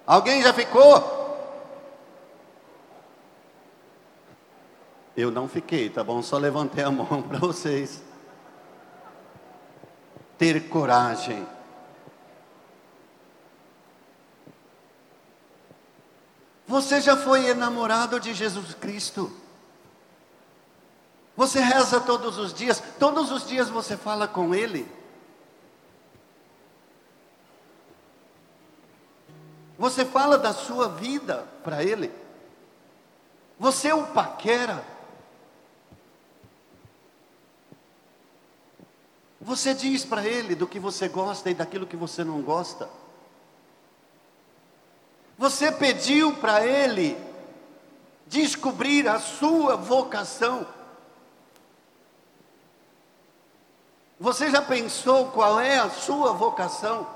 Alguém 0.06 0.44
já 0.44 0.54
ficou? 0.54 1.21
Eu 5.16 5.30
não 5.30 5.48
fiquei, 5.48 5.90
tá 5.90 6.04
bom? 6.04 6.22
Só 6.22 6.38
levantei 6.38 6.84
a 6.84 6.92
mão 6.92 7.22
para 7.22 7.40
vocês. 7.40 8.02
Ter 10.38 10.70
coragem. 10.70 11.46
Você 16.66 17.02
já 17.02 17.18
foi 17.18 17.48
enamorado 17.48 18.20
de 18.20 18.34
Jesus 18.34 18.74
Cristo? 18.74 19.32
Você 21.36 21.60
reza 21.60 22.00
todos 22.00 22.38
os 22.38 22.54
dias, 22.54 22.82
todos 22.98 23.32
os 23.32 23.46
dias 23.46 23.70
você 23.70 23.98
fala 23.98 24.28
com 24.28 24.56
Ele. 24.56 24.90
Você 29.78 30.06
fala 30.06 30.38
da 30.38 30.54
sua 30.54 30.88
vida 30.88 31.48
para 31.64 31.84
Ele. 31.84 32.12
Você 33.60 33.92
o 33.92 34.06
paquera. 34.08 35.01
Você 39.42 39.74
diz 39.74 40.06
para 40.06 40.24
Ele 40.24 40.54
do 40.54 40.68
que 40.68 40.80
você 40.80 41.08
gosta 41.08 41.50
e 41.50 41.56
daquilo 41.56 41.88
que 41.88 41.96
você 41.96 42.24
não 42.24 42.44
gosta. 42.44 42.88
Você 45.36 45.72
pediu 45.72 46.36
para 46.36 46.64
Ele 46.64 47.18
descobrir 48.28 49.08
a 49.08 49.20
sua 49.20 49.76
vocação. 49.76 50.68
Você 54.20 54.52
já 54.52 54.62
pensou 54.62 55.32
qual 55.32 55.60
é 55.60 55.80
a 55.80 55.90
sua 55.90 56.34
vocação? 56.34 57.08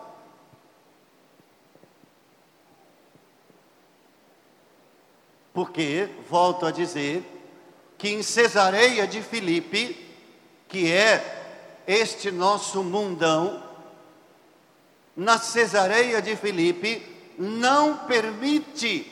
Porque, 5.54 6.10
volto 6.28 6.66
a 6.66 6.72
dizer, 6.72 7.24
que 8.00 8.10
em 8.10 8.24
Cesareia 8.24 9.08
de 9.08 9.22
Filipe, 9.22 9.94
que 10.68 10.92
é 10.92 11.45
este 11.88 12.32
nosso 12.32 12.84
mundão, 12.84 13.64
na 15.16 15.38
Cesareia 15.38 16.22
de 16.22 16.36
Filipe, 16.36 17.06
não 17.38 18.06
permite 18.06 19.12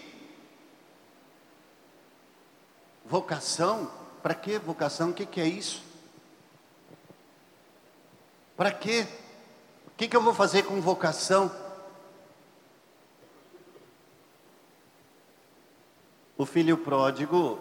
vocação. 3.06 3.92
Para 4.22 4.34
que 4.34 4.58
vocação? 4.58 5.10
O 5.10 5.14
que, 5.14 5.26
que 5.26 5.42
é 5.42 5.48
isso? 5.48 5.84
Para 8.56 8.72
quê? 8.72 9.06
O 9.88 9.92
que, 9.92 10.08
que 10.08 10.16
eu 10.16 10.22
vou 10.22 10.34
fazer 10.34 10.64
com 10.64 10.80
vocação? 10.82 11.52
O 16.38 16.46
filho 16.46 16.78
pródigo, 16.78 17.60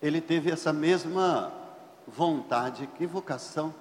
ele 0.00 0.20
teve 0.20 0.50
essa 0.50 0.72
mesma 0.72 1.63
vontade, 2.06 2.86
que 2.86 3.06
vocação. 3.06 3.74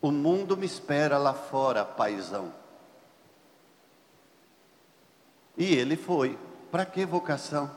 O 0.00 0.10
mundo 0.10 0.56
me 0.56 0.66
espera 0.66 1.18
lá 1.18 1.34
fora, 1.34 1.84
paisão. 1.84 2.52
E 5.56 5.74
ele 5.74 5.96
foi. 5.96 6.38
Para 6.70 6.86
que 6.86 7.04
vocação? 7.04 7.70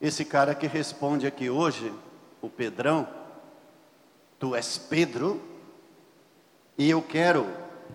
Esse 0.00 0.22
cara 0.24 0.54
que 0.54 0.66
responde 0.66 1.26
aqui 1.26 1.48
hoje, 1.48 1.90
o 2.42 2.50
Pedrão, 2.50 3.08
tu 4.38 4.54
és 4.54 4.76
Pedro, 4.76 5.40
e 6.76 6.90
eu 6.90 7.00
quero, 7.00 7.46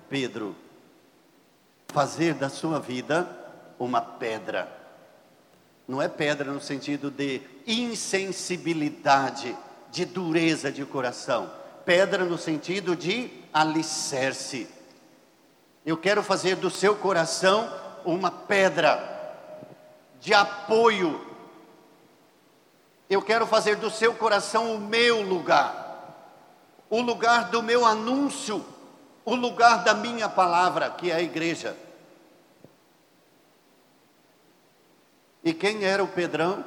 Pedro, 0.10 0.56
fazer 1.92 2.34
da 2.34 2.50
sua 2.50 2.80
vida 2.80 3.30
uma 3.78 4.02
pedra. 4.02 4.68
Não 5.88 6.02
é 6.02 6.08
pedra 6.08 6.52
no 6.52 6.62
sentido 6.62 7.10
de 7.10 7.42
insensibilidade, 7.66 9.58
de 9.92 10.06
dureza 10.06 10.72
de 10.72 10.86
coração. 10.86 11.52
Pedra 11.86 12.24
no 12.24 12.38
sentido 12.38 12.96
de 12.96 13.32
alicerce. 13.54 14.70
Eu 15.86 15.98
quero 15.98 16.22
fazer 16.22 16.56
do 16.56 16.70
seu 16.70 16.96
coração 16.96 17.74
uma 18.06 18.30
pedra 18.30 19.18
de 20.20 20.34
apoio 20.34 21.30
eu 23.10 23.24
quero 23.24 23.48
fazer 23.48 23.78
do 23.78 23.90
seu 23.90 24.14
coração 24.14 24.76
o 24.76 24.80
meu 24.80 25.24
lugar, 25.24 26.16
o 26.92 27.02
lugar 27.02 27.50
do 27.50 27.64
meu 27.64 27.84
anúncio, 27.84 28.64
o 29.26 29.36
lugar 29.36 29.84
da 29.84 29.94
minha 29.94 30.28
palavra, 30.28 30.90
que 30.90 31.12
é 31.12 31.16
a 31.16 31.22
igreja. 31.22 31.76
E 35.44 35.54
quem 35.54 35.84
era 35.84 36.04
o 36.04 36.08
Pedrão? 36.08 36.64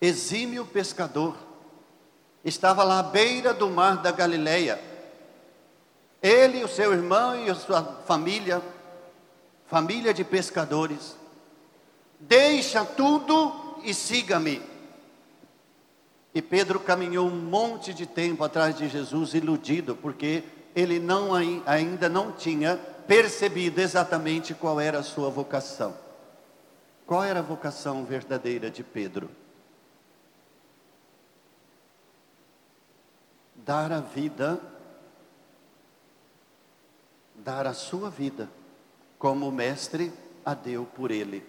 Exímio 0.00 0.64
pescador. 0.66 1.36
Estava 2.44 2.84
lá 2.84 3.00
à 3.00 3.02
beira 3.02 3.52
do 3.52 3.68
mar 3.70 3.98
da 3.98 4.10
Galileia. 4.10 4.80
Ele, 6.22 6.64
o 6.64 6.68
seu 6.68 6.92
irmão 6.92 7.36
e 7.36 7.50
a 7.50 7.54
sua 7.54 7.82
família, 8.06 8.62
família 9.66 10.12
de 10.12 10.24
pescadores. 10.24 11.16
Deixa 12.18 12.84
tudo 12.84 13.78
e 13.82 13.92
siga-me. 13.92 14.62
E 16.34 16.42
Pedro 16.42 16.78
caminhou 16.78 17.26
um 17.26 17.34
monte 17.34 17.94
de 17.94 18.04
tempo 18.04 18.44
atrás 18.44 18.76
de 18.76 18.88
Jesus, 18.88 19.32
iludido, 19.32 19.96
porque 19.96 20.44
ele 20.76 21.00
não, 21.00 21.30
ainda 21.64 22.06
não 22.06 22.30
tinha 22.30 22.76
percebido 22.76 23.80
exatamente 23.80 24.52
qual 24.52 24.78
era 24.78 24.98
a 24.98 25.02
sua 25.02 25.30
vocação. 25.30 25.96
Qual 27.06 27.24
era 27.24 27.38
a 27.38 27.42
vocação 27.42 28.04
verdadeira 28.04 28.70
de 28.70 28.84
Pedro? 28.84 29.30
Dar 33.54 33.90
a 33.90 34.00
vida, 34.00 34.60
dar 37.36 37.66
a 37.66 37.72
sua 37.72 38.10
vida, 38.10 38.50
como 39.18 39.48
o 39.48 39.52
Mestre 39.52 40.12
a 40.44 40.52
deu 40.52 40.84
por 40.84 41.10
ele. 41.10 41.42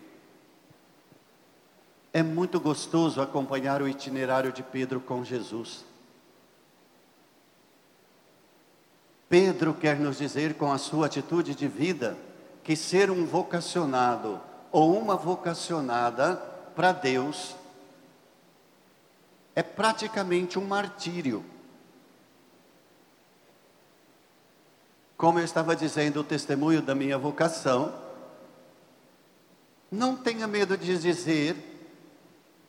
É 2.13 2.23
muito 2.23 2.61
gostoso 2.61 3.21
acompanhar 3.21 3.81
o 3.81 3.89
itinerário 3.89 4.53
de 4.53 4.63
Pedro 4.63 5.01
com 5.01 5.23
Jesus. 5.25 5.83
Pedro 9.29 9.73
quer 9.73 9.99
nos 9.99 10.17
dizer 10.17 10.53
com 10.55 10.71
a 10.71 10.77
sua 10.77 11.07
atitude 11.07 11.53
de 11.53 11.67
vida 11.67 12.17
que 12.63 12.75
ser 12.75 13.11
um 13.11 13.25
vocacionado 13.25 14.39
ou 14.71 14.97
uma 14.97 15.15
vocacionada 15.15 16.35
para 16.75 16.91
Deus 16.91 17.55
é 19.55 19.63
praticamente 19.63 20.59
um 20.59 20.65
martírio. 20.65 21.43
Como 25.17 25.39
eu 25.39 25.45
estava 25.45 25.75
dizendo, 25.75 26.19
o 26.19 26.23
testemunho 26.23 26.81
da 26.81 26.93
minha 26.93 27.17
vocação, 27.17 27.91
não 29.89 30.15
tenha 30.15 30.45
medo 30.45 30.77
de 30.77 30.97
dizer 30.99 31.55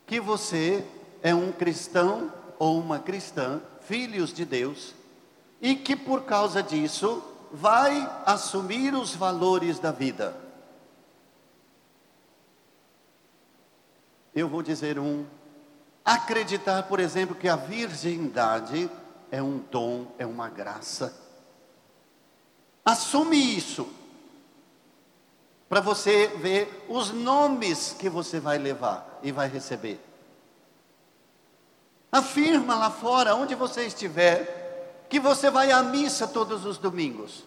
que 0.07 0.19
você 0.19 0.83
é 1.23 1.35
um 1.35 1.53
cristão 1.53 2.33
ou 2.59 2.81
uma 2.81 2.99
cristã, 2.99 3.61
filhos 3.83 4.33
de 4.33 4.47
Deus, 4.47 4.95
e 5.61 5.75
que 5.75 5.97
por 5.97 6.23
causa 6.23 6.63
disso 6.63 7.23
vai 7.53 8.09
assumir 8.25 8.95
os 8.95 9.15
valores 9.15 9.79
da 9.79 9.91
vida. 9.91 10.37
Eu 14.35 14.49
vou 14.49 14.63
dizer 14.63 14.99
um. 14.99 15.27
Acreditar, 16.05 16.85
por 16.85 17.01
exemplo, 17.01 17.35
que 17.35 17.49
a 17.49 17.57
virgindade 17.57 18.91
é 19.31 19.43
um 19.43 19.59
dom, 19.59 20.07
é 20.19 20.25
uma 20.25 20.49
graça. 20.49 21.15
Assume 22.85 23.37
isso. 23.37 23.89
Para 25.69 25.81
você 25.81 26.29
ver 26.29 26.87
os 26.89 27.11
nomes 27.11 27.95
que 27.99 28.09
você 28.09 28.41
vai 28.41 28.57
levar 28.57 29.19
e 29.23 29.31
vai 29.31 29.49
receber. 29.49 30.01
Afirma 32.11 32.75
lá 32.75 32.91
fora, 32.91 33.35
onde 33.35 33.55
você 33.55 33.85
estiver, 33.85 34.58
que 35.09 35.19
você 35.19 35.51
vai 35.51 35.71
à 35.71 35.83
missa 35.83 36.27
todos 36.27 36.65
os 36.65 36.79
domingos. 36.79 37.45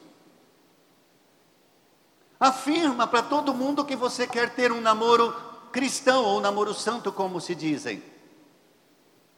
Afirma 2.39 3.05
para 3.05 3.21
todo 3.21 3.53
mundo 3.53 3.85
que 3.85 3.95
você 3.95 4.25
quer 4.25 4.55
ter 4.55 4.71
um 4.71 4.81
namoro 4.81 5.31
cristão 5.71 6.23
ou 6.25 6.39
um 6.39 6.41
namoro 6.41 6.73
santo, 6.73 7.11
como 7.11 7.39
se 7.39 7.53
dizem. 7.53 8.03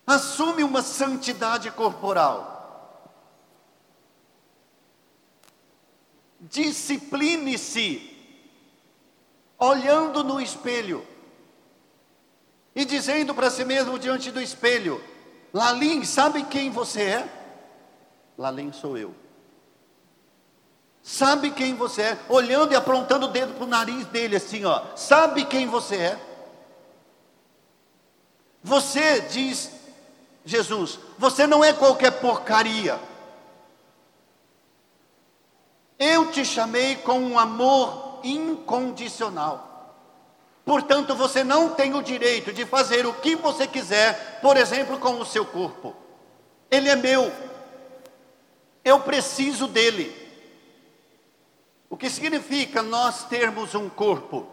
Assume 0.08 0.64
uma 0.64 0.82
santidade 0.82 1.70
corporal. 1.72 2.50
Discipline-se 6.40 8.10
olhando 9.58 10.24
no 10.24 10.42
espelho 10.42 11.06
e 12.76 12.84
dizendo 12.84 13.34
para 13.34 13.50
si 13.50 13.64
mesmo 13.64 13.98
diante 14.00 14.32
do 14.32 14.42
espelho: 14.42 15.02
Lalim, 15.54 16.04
sabe 16.04 16.44
quem 16.44 16.70
você 16.70 17.02
é? 17.02 17.43
Lalim 18.38 18.72
sou 18.72 18.98
eu. 18.98 19.14
Sabe 21.02 21.52
quem 21.52 21.76
você 21.76 22.02
é? 22.02 22.20
Olhando 22.30 22.72
e 22.72 22.76
aprontando 22.76 23.26
o 23.26 23.30
dedo 23.30 23.54
para 23.54 23.66
o 23.66 23.68
nariz 23.68 24.06
dele, 24.08 24.38
assim, 24.38 24.64
ó. 24.64 24.82
Sabe 24.96 25.46
quem 25.46 25.68
você 25.68 25.98
é? 25.98 26.20
Você, 28.64 29.20
diz 29.22 29.70
Jesus, 30.46 31.00
você 31.18 31.46
não 31.46 31.64
é 31.64 31.74
qualquer 31.74 32.12
porcaria. 32.12 33.00
Eu 36.00 36.32
te 36.32 36.46
chamei 36.46 36.96
com 36.96 37.20
um 37.20 37.38
amor 37.38 38.20
incondicional. 38.24 39.74
Portanto, 40.66 41.14
você 41.14 41.44
não 41.44 41.70
tem 41.70 41.94
o 41.94 42.02
direito 42.02 42.54
de 42.54 42.66
fazer 42.66 43.06
o 43.06 43.14
que 43.14 43.36
você 43.36 43.68
quiser, 43.68 44.40
por 44.42 44.56
exemplo, 44.56 44.98
com 44.98 45.20
o 45.20 45.26
seu 45.26 45.46
corpo. 45.46 45.94
Ele 46.72 46.90
é 46.90 46.96
meu. 46.96 47.32
Eu 48.84 49.00
preciso 49.00 49.68
dele. 49.68 50.14
O 51.90 51.98
que 51.98 52.10
significa 52.10 52.82
nós 52.82 53.26
termos 53.26 53.76
um 53.76 53.90
corpo? 53.90 54.48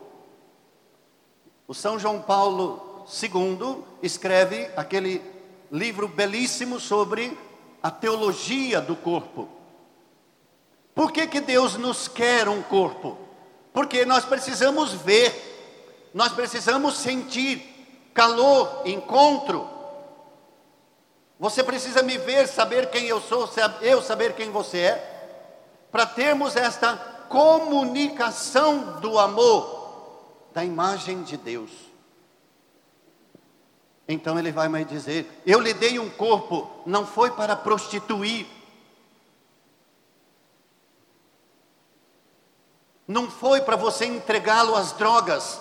O 1.66 1.74
São 1.74 1.98
João 1.98 2.20
Paulo 2.20 3.06
II 3.22 3.84
escreve 4.02 4.70
aquele 4.76 5.22
livro 5.70 6.08
belíssimo 6.08 6.78
sobre 6.78 7.36
a 7.82 7.90
teologia 7.90 8.80
do 8.80 8.94
corpo. 8.94 9.48
Por 10.94 11.12
que, 11.12 11.26
que 11.26 11.40
Deus 11.40 11.76
nos 11.76 12.08
quer 12.08 12.48
um 12.48 12.62
corpo? 12.62 13.16
Porque 13.72 14.04
nós 14.04 14.24
precisamos 14.24 14.92
ver 14.92 15.50
nós 16.12 16.32
precisamos 16.32 16.96
sentir 16.96 17.62
calor, 18.12 18.82
encontro. 18.84 19.68
Você 21.40 21.64
precisa 21.64 22.02
me 22.02 22.18
ver, 22.18 22.46
saber 22.46 22.90
quem 22.90 23.06
eu 23.06 23.18
sou, 23.18 23.48
eu 23.80 24.02
saber 24.02 24.34
quem 24.34 24.50
você 24.50 24.76
é, 24.78 25.86
para 25.90 26.04
termos 26.04 26.54
esta 26.54 26.98
comunicação 27.30 29.00
do 29.00 29.18
amor, 29.18 30.20
da 30.52 30.62
imagem 30.62 31.22
de 31.22 31.38
Deus. 31.38 31.70
Então 34.06 34.38
ele 34.38 34.52
vai 34.52 34.68
mais 34.68 34.86
dizer: 34.86 35.40
Eu 35.46 35.60
lhe 35.60 35.72
dei 35.72 35.98
um 35.98 36.10
corpo, 36.10 36.70
não 36.84 37.06
foi 37.06 37.30
para 37.30 37.56
prostituir, 37.56 38.46
não 43.08 43.30
foi 43.30 43.62
para 43.62 43.76
você 43.76 44.04
entregá-lo 44.04 44.76
às 44.76 44.92
drogas, 44.92 45.58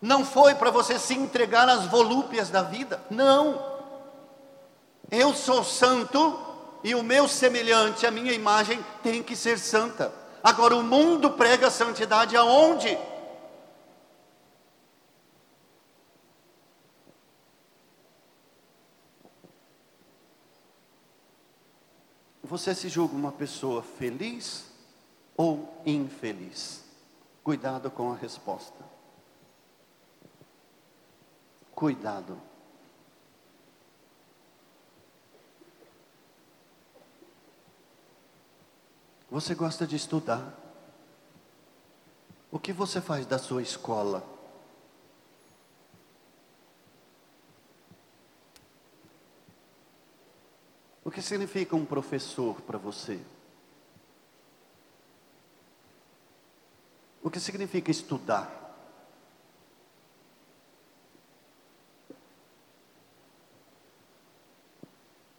não 0.00 0.24
foi 0.24 0.54
para 0.54 0.70
você 0.70 0.96
se 0.96 1.14
entregar 1.14 1.68
às 1.68 1.86
volúpias 1.86 2.50
da 2.50 2.62
vida. 2.62 3.04
Não. 3.10 3.69
Eu 5.10 5.34
sou 5.34 5.64
santo 5.64 6.38
e 6.84 6.94
o 6.94 7.02
meu 7.02 7.26
semelhante, 7.28 8.06
a 8.06 8.10
minha 8.10 8.32
imagem, 8.32 8.84
tem 9.02 9.22
que 9.22 9.34
ser 9.34 9.58
santa. 9.58 10.12
Agora, 10.42 10.76
o 10.76 10.82
mundo 10.82 11.32
prega 11.32 11.66
a 11.66 11.70
santidade 11.70 12.36
aonde? 12.36 12.96
Você 22.42 22.74
se 22.74 22.88
julga 22.88 23.14
uma 23.14 23.32
pessoa 23.32 23.82
feliz 23.82 24.64
ou 25.36 25.82
infeliz? 25.84 26.84
Cuidado 27.44 27.90
com 27.90 28.12
a 28.12 28.16
resposta 28.16 28.90
cuidado. 31.80 32.36
Você 39.30 39.54
gosta 39.54 39.86
de 39.86 39.94
estudar? 39.94 40.52
O 42.50 42.58
que 42.58 42.72
você 42.72 43.00
faz 43.00 43.24
da 43.26 43.38
sua 43.38 43.62
escola? 43.62 44.24
O 51.04 51.10
que 51.12 51.22
significa 51.22 51.76
um 51.76 51.84
professor 51.84 52.60
para 52.62 52.76
você? 52.76 53.20
O 57.22 57.30
que 57.30 57.38
significa 57.38 57.90
estudar? 57.90 58.56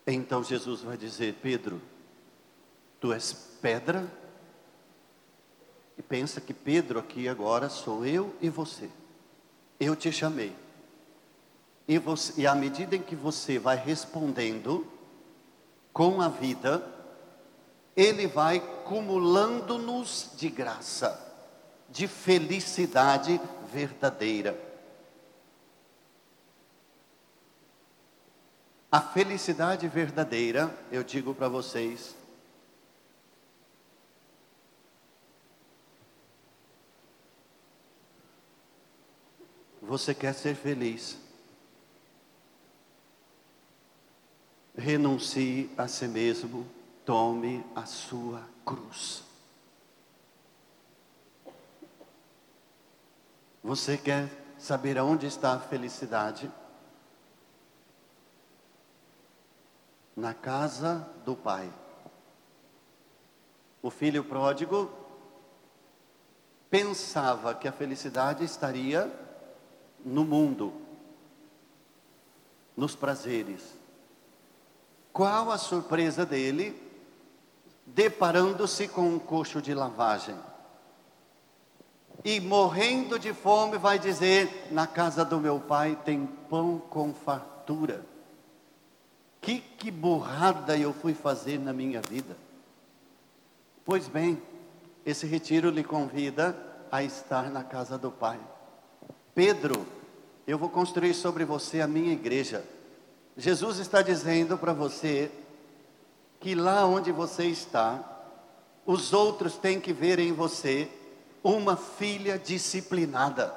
Então 0.08 0.44
Jesus 0.44 0.82
vai 0.82 0.96
dizer: 0.98 1.36
Pedro, 1.42 1.82
tu 3.02 3.12
és 3.12 3.34
pedra. 3.34 4.08
E 5.98 6.02
pensa 6.02 6.40
que 6.40 6.54
Pedro 6.54 7.00
aqui 7.00 7.28
agora 7.28 7.68
sou 7.68 8.06
eu 8.06 8.34
e 8.40 8.50
você. 8.50 8.90
Eu 9.80 9.96
te 9.96 10.12
chamei. 10.12 10.56
E, 11.88 11.98
você, 11.98 12.40
e 12.40 12.48
à 12.48 12.56
medida 12.56 12.96
em 12.96 13.02
que 13.02 13.16
você 13.16 13.60
vai 13.60 13.76
respondendo 13.76 14.88
com 15.92 16.22
a 16.22 16.30
vida, 16.30 16.88
Ele 17.96 18.28
vai 18.28 18.60
cumulando-nos 18.86 20.30
de 20.38 20.50
graça, 20.50 21.20
de 21.90 22.08
felicidade 22.08 23.42
verdadeira. 23.74 24.58
A 28.92 29.02
felicidade 29.02 29.88
verdadeira, 29.88 30.74
eu 30.92 31.04
digo 31.04 31.34
para 31.34 31.48
vocês, 31.48 32.16
você 39.92 40.16
quer 40.16 40.34
ser 40.34 40.56
feliz. 40.56 41.18
Renuncie 44.74 45.70
a 45.78 45.86
si 45.86 46.08
mesmo, 46.08 46.66
tome 47.06 47.62
a 47.76 47.86
sua 47.86 48.42
cruz. 48.66 49.22
Você 53.62 53.98
quer 53.98 54.30
saber 54.58 54.98
aonde 54.98 55.28
está 55.28 55.56
a 55.56 55.60
felicidade? 55.60 56.50
Na 60.16 60.34
casa 60.34 61.06
do 61.26 61.36
Pai. 61.36 61.70
O 63.82 63.90
filho 63.90 64.24
pródigo 64.24 64.90
pensava 66.70 67.54
que 67.54 67.68
a 67.68 67.74
felicidade 67.74 68.46
estaria 68.46 69.31
no 70.06 70.24
mundo, 70.24 70.74
nos 72.76 72.96
prazeres. 72.96 73.78
Qual 75.14 75.52
a 75.52 75.58
surpresa 75.58 76.26
dele, 76.26 76.82
deparando-se 77.86 78.88
com 78.88 79.10
um 79.10 79.20
coxo 79.20 79.62
de 79.62 79.74
lavagem? 79.74 80.38
E 82.24 82.40
morrendo 82.40 83.18
de 83.18 83.34
fome, 83.34 83.78
vai 83.78 83.98
dizer: 83.98 84.70
Na 84.72 84.86
casa 84.86 85.26
do 85.26 85.40
meu 85.40 85.60
pai 85.60 85.98
tem 86.06 86.26
pão 86.50 86.80
com 86.80 87.14
fartura. 87.14 88.06
Que, 89.42 89.60
que 89.60 89.90
burrada 89.90 90.78
eu 90.78 90.94
fui 90.94 91.16
fazer 91.16 91.60
na 91.60 91.74
minha 91.74 92.00
vida. 92.02 92.38
Pois 93.84 94.08
bem, 94.08 94.42
esse 95.06 95.26
retiro 95.26 95.72
lhe 95.72 95.84
convida 95.84 96.56
a 96.92 97.04
estar 97.04 97.50
na 97.50 97.64
casa 97.64 97.98
do 97.98 98.12
Pai. 98.12 98.40
Pedro, 99.34 99.86
eu 100.46 100.58
vou 100.58 100.70
construir 100.70 101.14
sobre 101.14 101.46
você 101.46 101.80
a 101.80 101.88
minha 101.88 102.12
igreja. 102.12 102.64
Jesus 103.38 103.80
está 103.80 104.02
dizendo 104.02 104.58
para 104.58 104.74
você 104.74 105.32
que 106.40 106.54
lá 106.54 106.86
onde 106.86 107.12
você 107.12 107.46
está, 107.46 108.04
os 108.86 109.14
outros 109.14 109.56
têm 109.56 109.80
que 109.80 109.94
ver 109.94 110.20
em 110.20 110.34
você 110.34 110.90
uma 111.44 111.78
filha 111.78 112.38
disciplinada. 112.38 113.54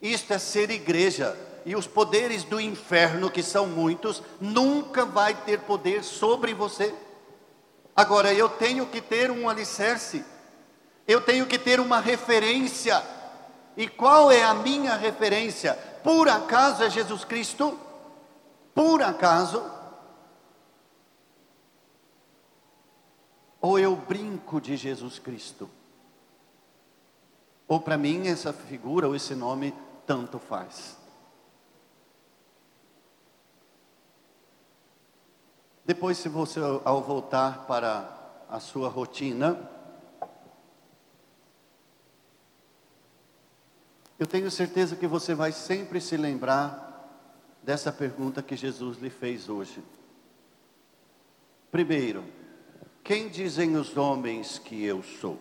Isto 0.00 0.32
é 0.32 0.38
ser 0.38 0.70
igreja. 0.70 1.36
E 1.64 1.76
os 1.76 1.86
poderes 1.86 2.42
do 2.42 2.60
inferno, 2.60 3.30
que 3.30 3.42
são 3.42 3.66
muitos, 3.66 4.22
nunca 4.40 5.04
vai 5.04 5.34
ter 5.34 5.60
poder 5.60 6.02
sobre 6.02 6.52
você. 6.52 6.92
Agora, 7.94 8.32
eu 8.34 8.48
tenho 8.48 8.86
que 8.86 9.00
ter 9.00 9.30
um 9.30 9.48
alicerce, 9.48 10.24
eu 11.06 11.20
tenho 11.20 11.46
que 11.46 11.58
ter 11.58 11.78
uma 11.78 12.00
referência. 12.00 13.00
E 13.76 13.88
qual 13.88 14.30
é 14.30 14.42
a 14.42 14.54
minha 14.54 14.96
referência? 14.96 15.74
Por 16.04 16.28
acaso 16.28 16.82
é 16.82 16.90
Jesus 16.90 17.24
Cristo? 17.24 17.78
Por 18.74 19.02
acaso? 19.02 19.62
Ou 23.60 23.78
eu 23.78 23.94
brinco 23.96 24.60
de 24.60 24.76
Jesus 24.76 25.18
Cristo? 25.18 25.70
Ou 27.68 27.80
para 27.80 27.96
mim 27.96 28.26
essa 28.26 28.52
figura 28.52 29.08
ou 29.08 29.14
esse 29.14 29.34
nome 29.34 29.72
tanto 30.06 30.38
faz? 30.38 30.96
Depois, 35.84 36.18
se 36.18 36.28
você, 36.28 36.60
ao 36.84 37.02
voltar 37.02 37.66
para 37.66 38.08
a 38.48 38.60
sua 38.60 38.88
rotina, 38.88 39.58
Eu 44.22 44.26
tenho 44.28 44.48
certeza 44.52 44.94
que 44.94 45.08
você 45.08 45.34
vai 45.34 45.50
sempre 45.50 46.00
se 46.00 46.16
lembrar 46.16 47.10
dessa 47.60 47.90
pergunta 47.90 48.40
que 48.40 48.54
Jesus 48.54 48.98
lhe 48.98 49.10
fez 49.10 49.48
hoje. 49.48 49.82
Primeiro, 51.72 52.24
quem 53.02 53.28
dizem 53.28 53.74
os 53.74 53.96
homens 53.96 54.60
que 54.60 54.84
eu 54.84 55.02
sou? 55.02 55.40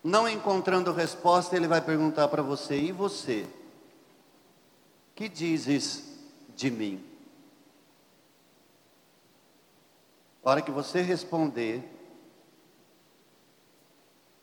Não 0.00 0.28
encontrando 0.28 0.92
resposta, 0.92 1.56
ele 1.56 1.66
vai 1.66 1.80
perguntar 1.80 2.28
para 2.28 2.40
você: 2.40 2.78
e 2.78 2.92
você? 2.92 3.44
Que 5.12 5.28
dizes 5.28 6.20
de 6.54 6.70
mim? 6.70 7.04
A 10.44 10.50
hora 10.50 10.62
que 10.62 10.70
você 10.70 11.02
responder, 11.02 11.97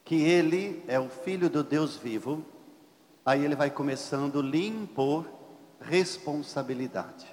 que 0.05 0.21
ele 0.21 0.83
é 0.87 0.99
o 0.99 1.09
filho 1.09 1.49
do 1.49 1.63
Deus 1.63 1.97
vivo, 1.97 2.45
aí 3.25 3.43
ele 3.43 3.55
vai 3.55 3.71
começando 3.71 4.39
a 4.39 4.43
lhe 4.43 4.67
impor 4.67 5.27
responsabilidade. 5.81 7.25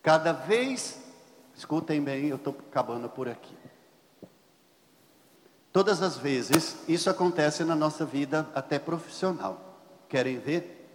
Cada 0.00 0.32
vez, 0.32 1.02
escutem 1.54 2.00
bem, 2.00 2.28
eu 2.28 2.36
estou 2.36 2.56
acabando 2.70 3.08
por 3.08 3.28
aqui. 3.28 3.54
Todas 5.72 6.00
as 6.00 6.16
vezes, 6.16 6.76
isso 6.88 7.10
acontece 7.10 7.64
na 7.64 7.74
nossa 7.74 8.06
vida 8.06 8.48
até 8.54 8.78
profissional. 8.78 9.82
Querem 10.08 10.38
ver? 10.38 10.88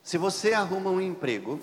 Se 0.00 0.16
você 0.16 0.52
arruma 0.54 0.90
um 0.90 1.00
emprego 1.00 1.58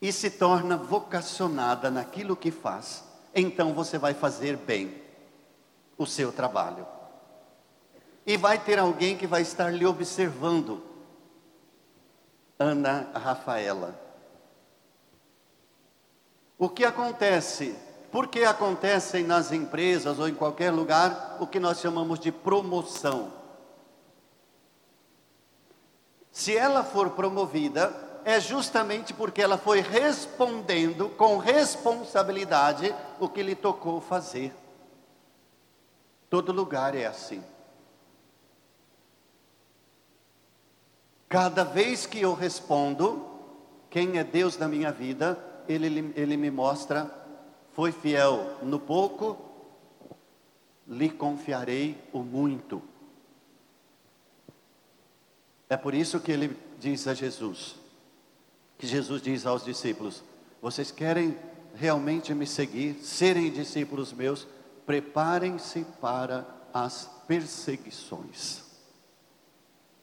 e 0.00 0.12
se 0.12 0.30
torna 0.30 0.76
vocacionada 0.76 1.90
naquilo 1.90 2.36
que 2.36 2.50
faz, 2.50 3.11
então 3.34 3.72
você 3.72 3.98
vai 3.98 4.14
fazer 4.14 4.56
bem 4.56 5.02
o 5.96 6.06
seu 6.06 6.32
trabalho. 6.32 6.86
E 8.26 8.36
vai 8.36 8.58
ter 8.58 8.78
alguém 8.78 9.16
que 9.16 9.26
vai 9.26 9.42
estar 9.42 9.70
lhe 9.70 9.84
observando. 9.84 10.82
Ana 12.58 13.10
Rafaela. 13.14 13.98
O 16.58 16.68
que 16.68 16.84
acontece? 16.84 17.76
Por 18.12 18.28
que 18.28 18.44
acontecem 18.44 19.24
nas 19.24 19.50
empresas 19.50 20.18
ou 20.18 20.28
em 20.28 20.34
qualquer 20.34 20.70
lugar 20.70 21.38
o 21.40 21.46
que 21.46 21.58
nós 21.58 21.80
chamamos 21.80 22.20
de 22.20 22.30
promoção? 22.30 23.32
Se 26.30 26.56
ela 26.56 26.84
for 26.84 27.10
promovida, 27.10 28.11
é 28.24 28.40
justamente 28.40 29.12
porque 29.12 29.42
ela 29.42 29.58
foi 29.58 29.80
respondendo 29.80 31.08
com 31.10 31.38
responsabilidade 31.38 32.94
o 33.18 33.28
que 33.28 33.42
lhe 33.42 33.54
tocou 33.54 34.00
fazer. 34.00 34.54
Todo 36.30 36.52
lugar 36.52 36.94
é 36.94 37.06
assim. 37.06 37.42
Cada 41.28 41.64
vez 41.64 42.06
que 42.06 42.20
eu 42.20 42.34
respondo, 42.34 43.26
quem 43.88 44.18
é 44.18 44.24
Deus 44.24 44.56
na 44.58 44.68
minha 44.68 44.92
vida, 44.92 45.38
Ele, 45.68 46.12
ele 46.14 46.36
me 46.36 46.50
mostra, 46.50 47.10
foi 47.72 47.90
fiel 47.92 48.58
no 48.62 48.78
pouco, 48.78 49.38
lhe 50.86 51.08
confiarei 51.08 51.96
o 52.12 52.20
muito. 52.20 52.82
É 55.68 55.76
por 55.76 55.94
isso 55.94 56.20
que 56.20 56.30
ele 56.30 56.54
diz 56.78 57.06
a 57.08 57.14
Jesus: 57.14 57.76
que 58.82 58.86
Jesus 58.88 59.22
diz 59.22 59.46
aos 59.46 59.64
discípulos: 59.64 60.24
Vocês 60.60 60.90
querem 60.90 61.38
realmente 61.72 62.34
me 62.34 62.44
seguir, 62.44 62.94
serem 62.94 63.48
discípulos 63.48 64.12
meus, 64.12 64.44
preparem-se 64.84 65.84
para 66.00 66.44
as 66.74 67.08
perseguições. 67.28 68.64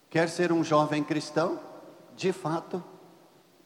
Quer 0.09 0.29
ser 0.29 0.53
um 0.53 0.63
jovem 0.63 1.03
cristão? 1.03 1.59
De 2.15 2.31
fato, 2.31 2.81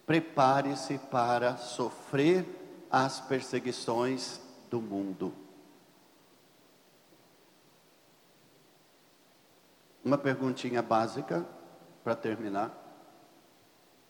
prepare-se 0.03 0.97
para 0.97 1.57
sofrer 1.57 2.43
as 2.89 3.19
perseguições 3.19 4.41
do 4.67 4.81
mundo. 4.81 5.31
Uma 10.03 10.17
perguntinha 10.17 10.81
básica 10.81 11.45
para 12.03 12.15
terminar. 12.15 12.82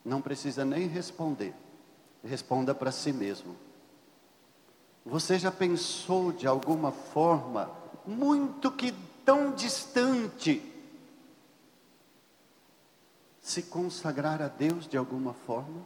Não 0.04 0.22
precisa 0.22 0.66
nem 0.66 0.88
responder. 0.88 1.54
Responda 2.24 2.74
para 2.74 2.92
si 2.92 3.14
mesmo. 3.14 3.56
Você 5.06 5.38
já 5.38 5.52
pensou 5.52 6.32
de 6.32 6.48
alguma 6.48 6.92
forma, 6.92 7.70
muito 8.06 8.72
que 8.72 8.94
tão 9.26 9.52
distante, 9.52 10.62
se 13.42 13.64
consagrar 13.64 14.42
a 14.42 14.48
Deus 14.48 14.88
de 14.88 14.98
alguma 14.98 15.34
forma? 15.34 15.86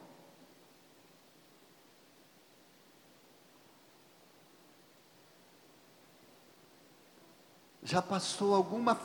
Já 7.82 8.01
passou 8.01 8.53
alguma 8.53 8.95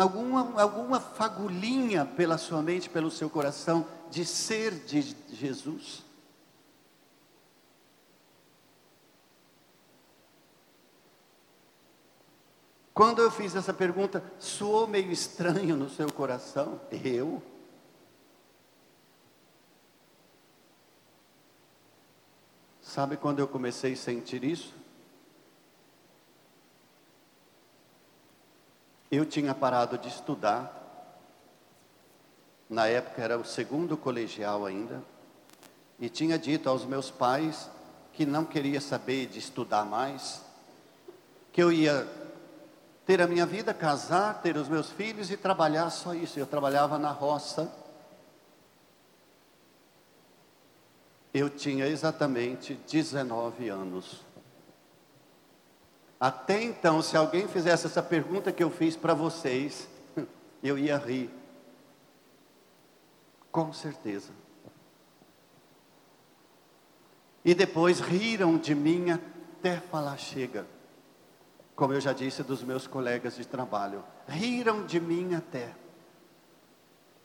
alguma, 0.00 0.60
alguma 0.60 1.00
fagulhinha 1.00 2.04
pela 2.04 2.36
sua 2.36 2.60
mente, 2.60 2.90
pelo 2.90 3.10
seu 3.10 3.30
coração, 3.30 3.86
de 4.10 4.24
ser 4.24 4.72
de 4.72 5.16
Jesus? 5.32 6.02
Quando 12.92 13.20
eu 13.20 13.30
fiz 13.30 13.56
essa 13.56 13.74
pergunta, 13.74 14.22
soou 14.38 14.86
meio 14.86 15.10
estranho 15.10 15.76
no 15.76 15.90
seu 15.90 16.12
coração? 16.12 16.80
Eu? 16.90 17.42
Sabe 22.80 23.16
quando 23.16 23.40
eu 23.40 23.48
comecei 23.48 23.94
a 23.94 23.96
sentir 23.96 24.44
isso? 24.44 24.83
Eu 29.14 29.24
tinha 29.24 29.54
parado 29.54 29.96
de 29.96 30.08
estudar. 30.08 30.82
Na 32.68 32.88
época 32.88 33.22
era 33.22 33.38
o 33.38 33.44
segundo 33.44 33.96
colegial 33.96 34.66
ainda. 34.66 35.00
E 36.00 36.08
tinha 36.08 36.36
dito 36.36 36.68
aos 36.68 36.84
meus 36.84 37.12
pais 37.12 37.70
que 38.12 38.26
não 38.26 38.44
queria 38.44 38.80
saber 38.80 39.26
de 39.26 39.38
estudar 39.38 39.84
mais, 39.84 40.42
que 41.52 41.62
eu 41.62 41.70
ia 41.70 42.08
ter 43.06 43.20
a 43.22 43.26
minha 43.28 43.46
vida, 43.46 43.72
casar, 43.72 44.42
ter 44.42 44.56
os 44.56 44.68
meus 44.68 44.90
filhos 44.90 45.30
e 45.30 45.36
trabalhar 45.36 45.90
só 45.90 46.12
isso. 46.12 46.40
Eu 46.40 46.46
trabalhava 46.46 46.98
na 46.98 47.12
roça. 47.12 47.72
Eu 51.32 51.48
tinha 51.48 51.86
exatamente 51.86 52.74
19 52.74 53.68
anos. 53.68 54.24
Até 56.18 56.62
então, 56.62 57.02
se 57.02 57.16
alguém 57.16 57.46
fizesse 57.48 57.86
essa 57.86 58.02
pergunta 58.02 58.52
que 58.52 58.62
eu 58.62 58.70
fiz 58.70 58.96
para 58.96 59.14
vocês, 59.14 59.88
eu 60.62 60.78
ia 60.78 60.96
rir. 60.96 61.30
Com 63.50 63.72
certeza. 63.72 64.32
E 67.44 67.54
depois 67.54 68.00
riram 68.00 68.56
de 68.56 68.74
mim 68.74 69.10
até 69.10 69.78
falar 69.78 70.16
chega 70.16 70.66
como 71.74 71.92
eu 71.92 72.00
já 72.00 72.12
disse 72.12 72.42
dos 72.42 72.62
meus 72.62 72.86
colegas 72.86 73.36
de 73.36 73.44
trabalho, 73.44 74.04
riram 74.28 74.86
de 74.86 75.00
mim 75.00 75.34
até, 75.34 75.74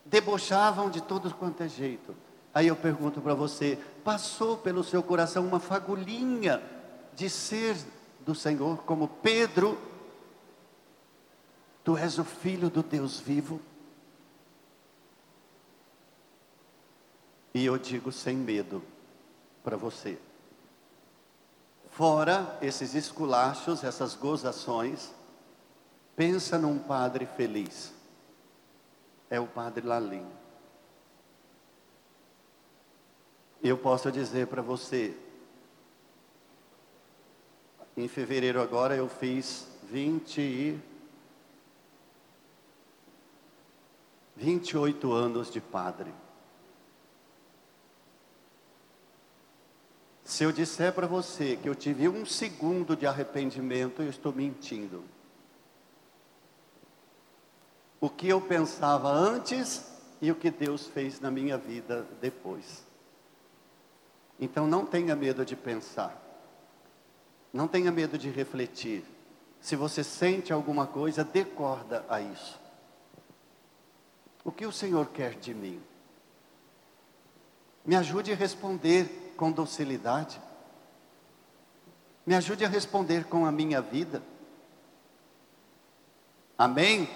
debochavam 0.06 0.89
de 0.89 1.02
todo 1.02 1.34
quanto 1.36 1.62
é 1.62 1.67
jeito. 1.67 2.15
Aí 2.54 2.67
eu 2.67 2.75
pergunto 2.75 3.21
para 3.21 3.36
você: 3.36 3.78
passou 4.04 4.58
pelo 4.58 4.84
seu 4.84 5.04
coração 5.04 5.45
uma 5.45 5.60
fagulhinha 5.60 6.62
de 7.13 7.30
ser 7.30 7.75
do 8.30 8.36
Senhor, 8.36 8.84
como 8.84 9.08
Pedro? 9.08 9.76
Tu 11.84 11.98
és 11.98 12.20
o 12.20 12.24
filho 12.24 12.70
do 12.70 12.84
Deus 12.84 13.20
vivo? 13.20 13.60
E 17.56 17.65
eu 17.65 17.76
digo 17.80 18.12
sem 18.12 18.38
medo 18.38 18.84
para 19.63 19.76
você: 19.76 20.20
Fora 21.89 22.56
esses 22.62 22.94
esculachos, 22.94 23.84
essas 23.84 24.13
gozações, 24.13 25.12
pensa 26.15 26.60
num 26.60 26.78
padre 26.78 27.26
feliz. 27.26 27.92
É 29.28 29.39
o 29.39 29.48
padre 29.48 29.88
Lalim. 29.88 30.28
Eu 33.63 33.78
posso 33.78 34.12
dizer 34.12 34.46
para 34.46 34.62
você, 34.62 35.18
em 37.95 38.08
fevereiro 38.08 38.62
agora 38.62 38.95
eu 38.95 39.10
fiz 39.10 39.67
20 39.89 40.41
e 40.41 40.80
28 44.36 45.12
anos 45.12 45.52
de 45.52 45.60
padre. 45.60 46.13
Se 50.23 50.43
eu 50.43 50.52
disser 50.52 50.93
para 50.93 51.08
você 51.08 51.58
que 51.58 51.67
eu 51.67 51.75
tive 51.75 52.08
um 52.08 52.25
segundo 52.25 52.95
de 52.95 53.06
arrependimento, 53.06 54.02
eu 54.02 54.10
estou 54.10 54.32
mentindo. 54.32 55.04
O 57.99 58.10
que 58.10 58.30
eu 58.30 58.39
pensava 58.39 59.10
antes 59.10 59.91
e 60.21 60.32
o 60.32 60.36
que 60.36 60.49
Deus 60.49 60.88
fez 60.88 61.19
na 61.19 61.30
minha 61.30 61.58
vida 61.58 62.08
depois. 62.21 62.86
Então 64.39 64.67
não 64.67 64.86
tenha 64.86 65.15
medo 65.15 65.43
de 65.43 65.56
pensar. 65.56 66.29
Não 67.51 67.67
tenha 67.67 67.91
medo 67.91 68.17
de 68.17 68.29
refletir. 68.29 69.03
Se 69.59 69.75
você 69.75 70.03
sente 70.03 70.53
alguma 70.53 70.88
coisa, 70.88 71.23
dê 71.23 71.43
corda 71.43 72.05
a 72.07 72.21
isso. 72.21 72.59
O 74.43 74.51
que 74.51 74.65
o 74.65 74.71
Senhor 74.71 75.07
quer 75.07 75.35
de 75.35 75.53
mim? 75.53 75.81
Me 77.85 77.95
ajude 77.95 78.31
a 78.31 78.35
responder 78.35 79.33
com 79.35 79.51
docilidade. 79.51 80.39
Me 82.25 82.35
ajude 82.35 82.63
a 82.63 82.69
responder 82.69 83.25
com 83.25 83.45
a 83.45 83.51
minha 83.51 83.81
vida. 83.81 84.21
Amém? 86.57 87.09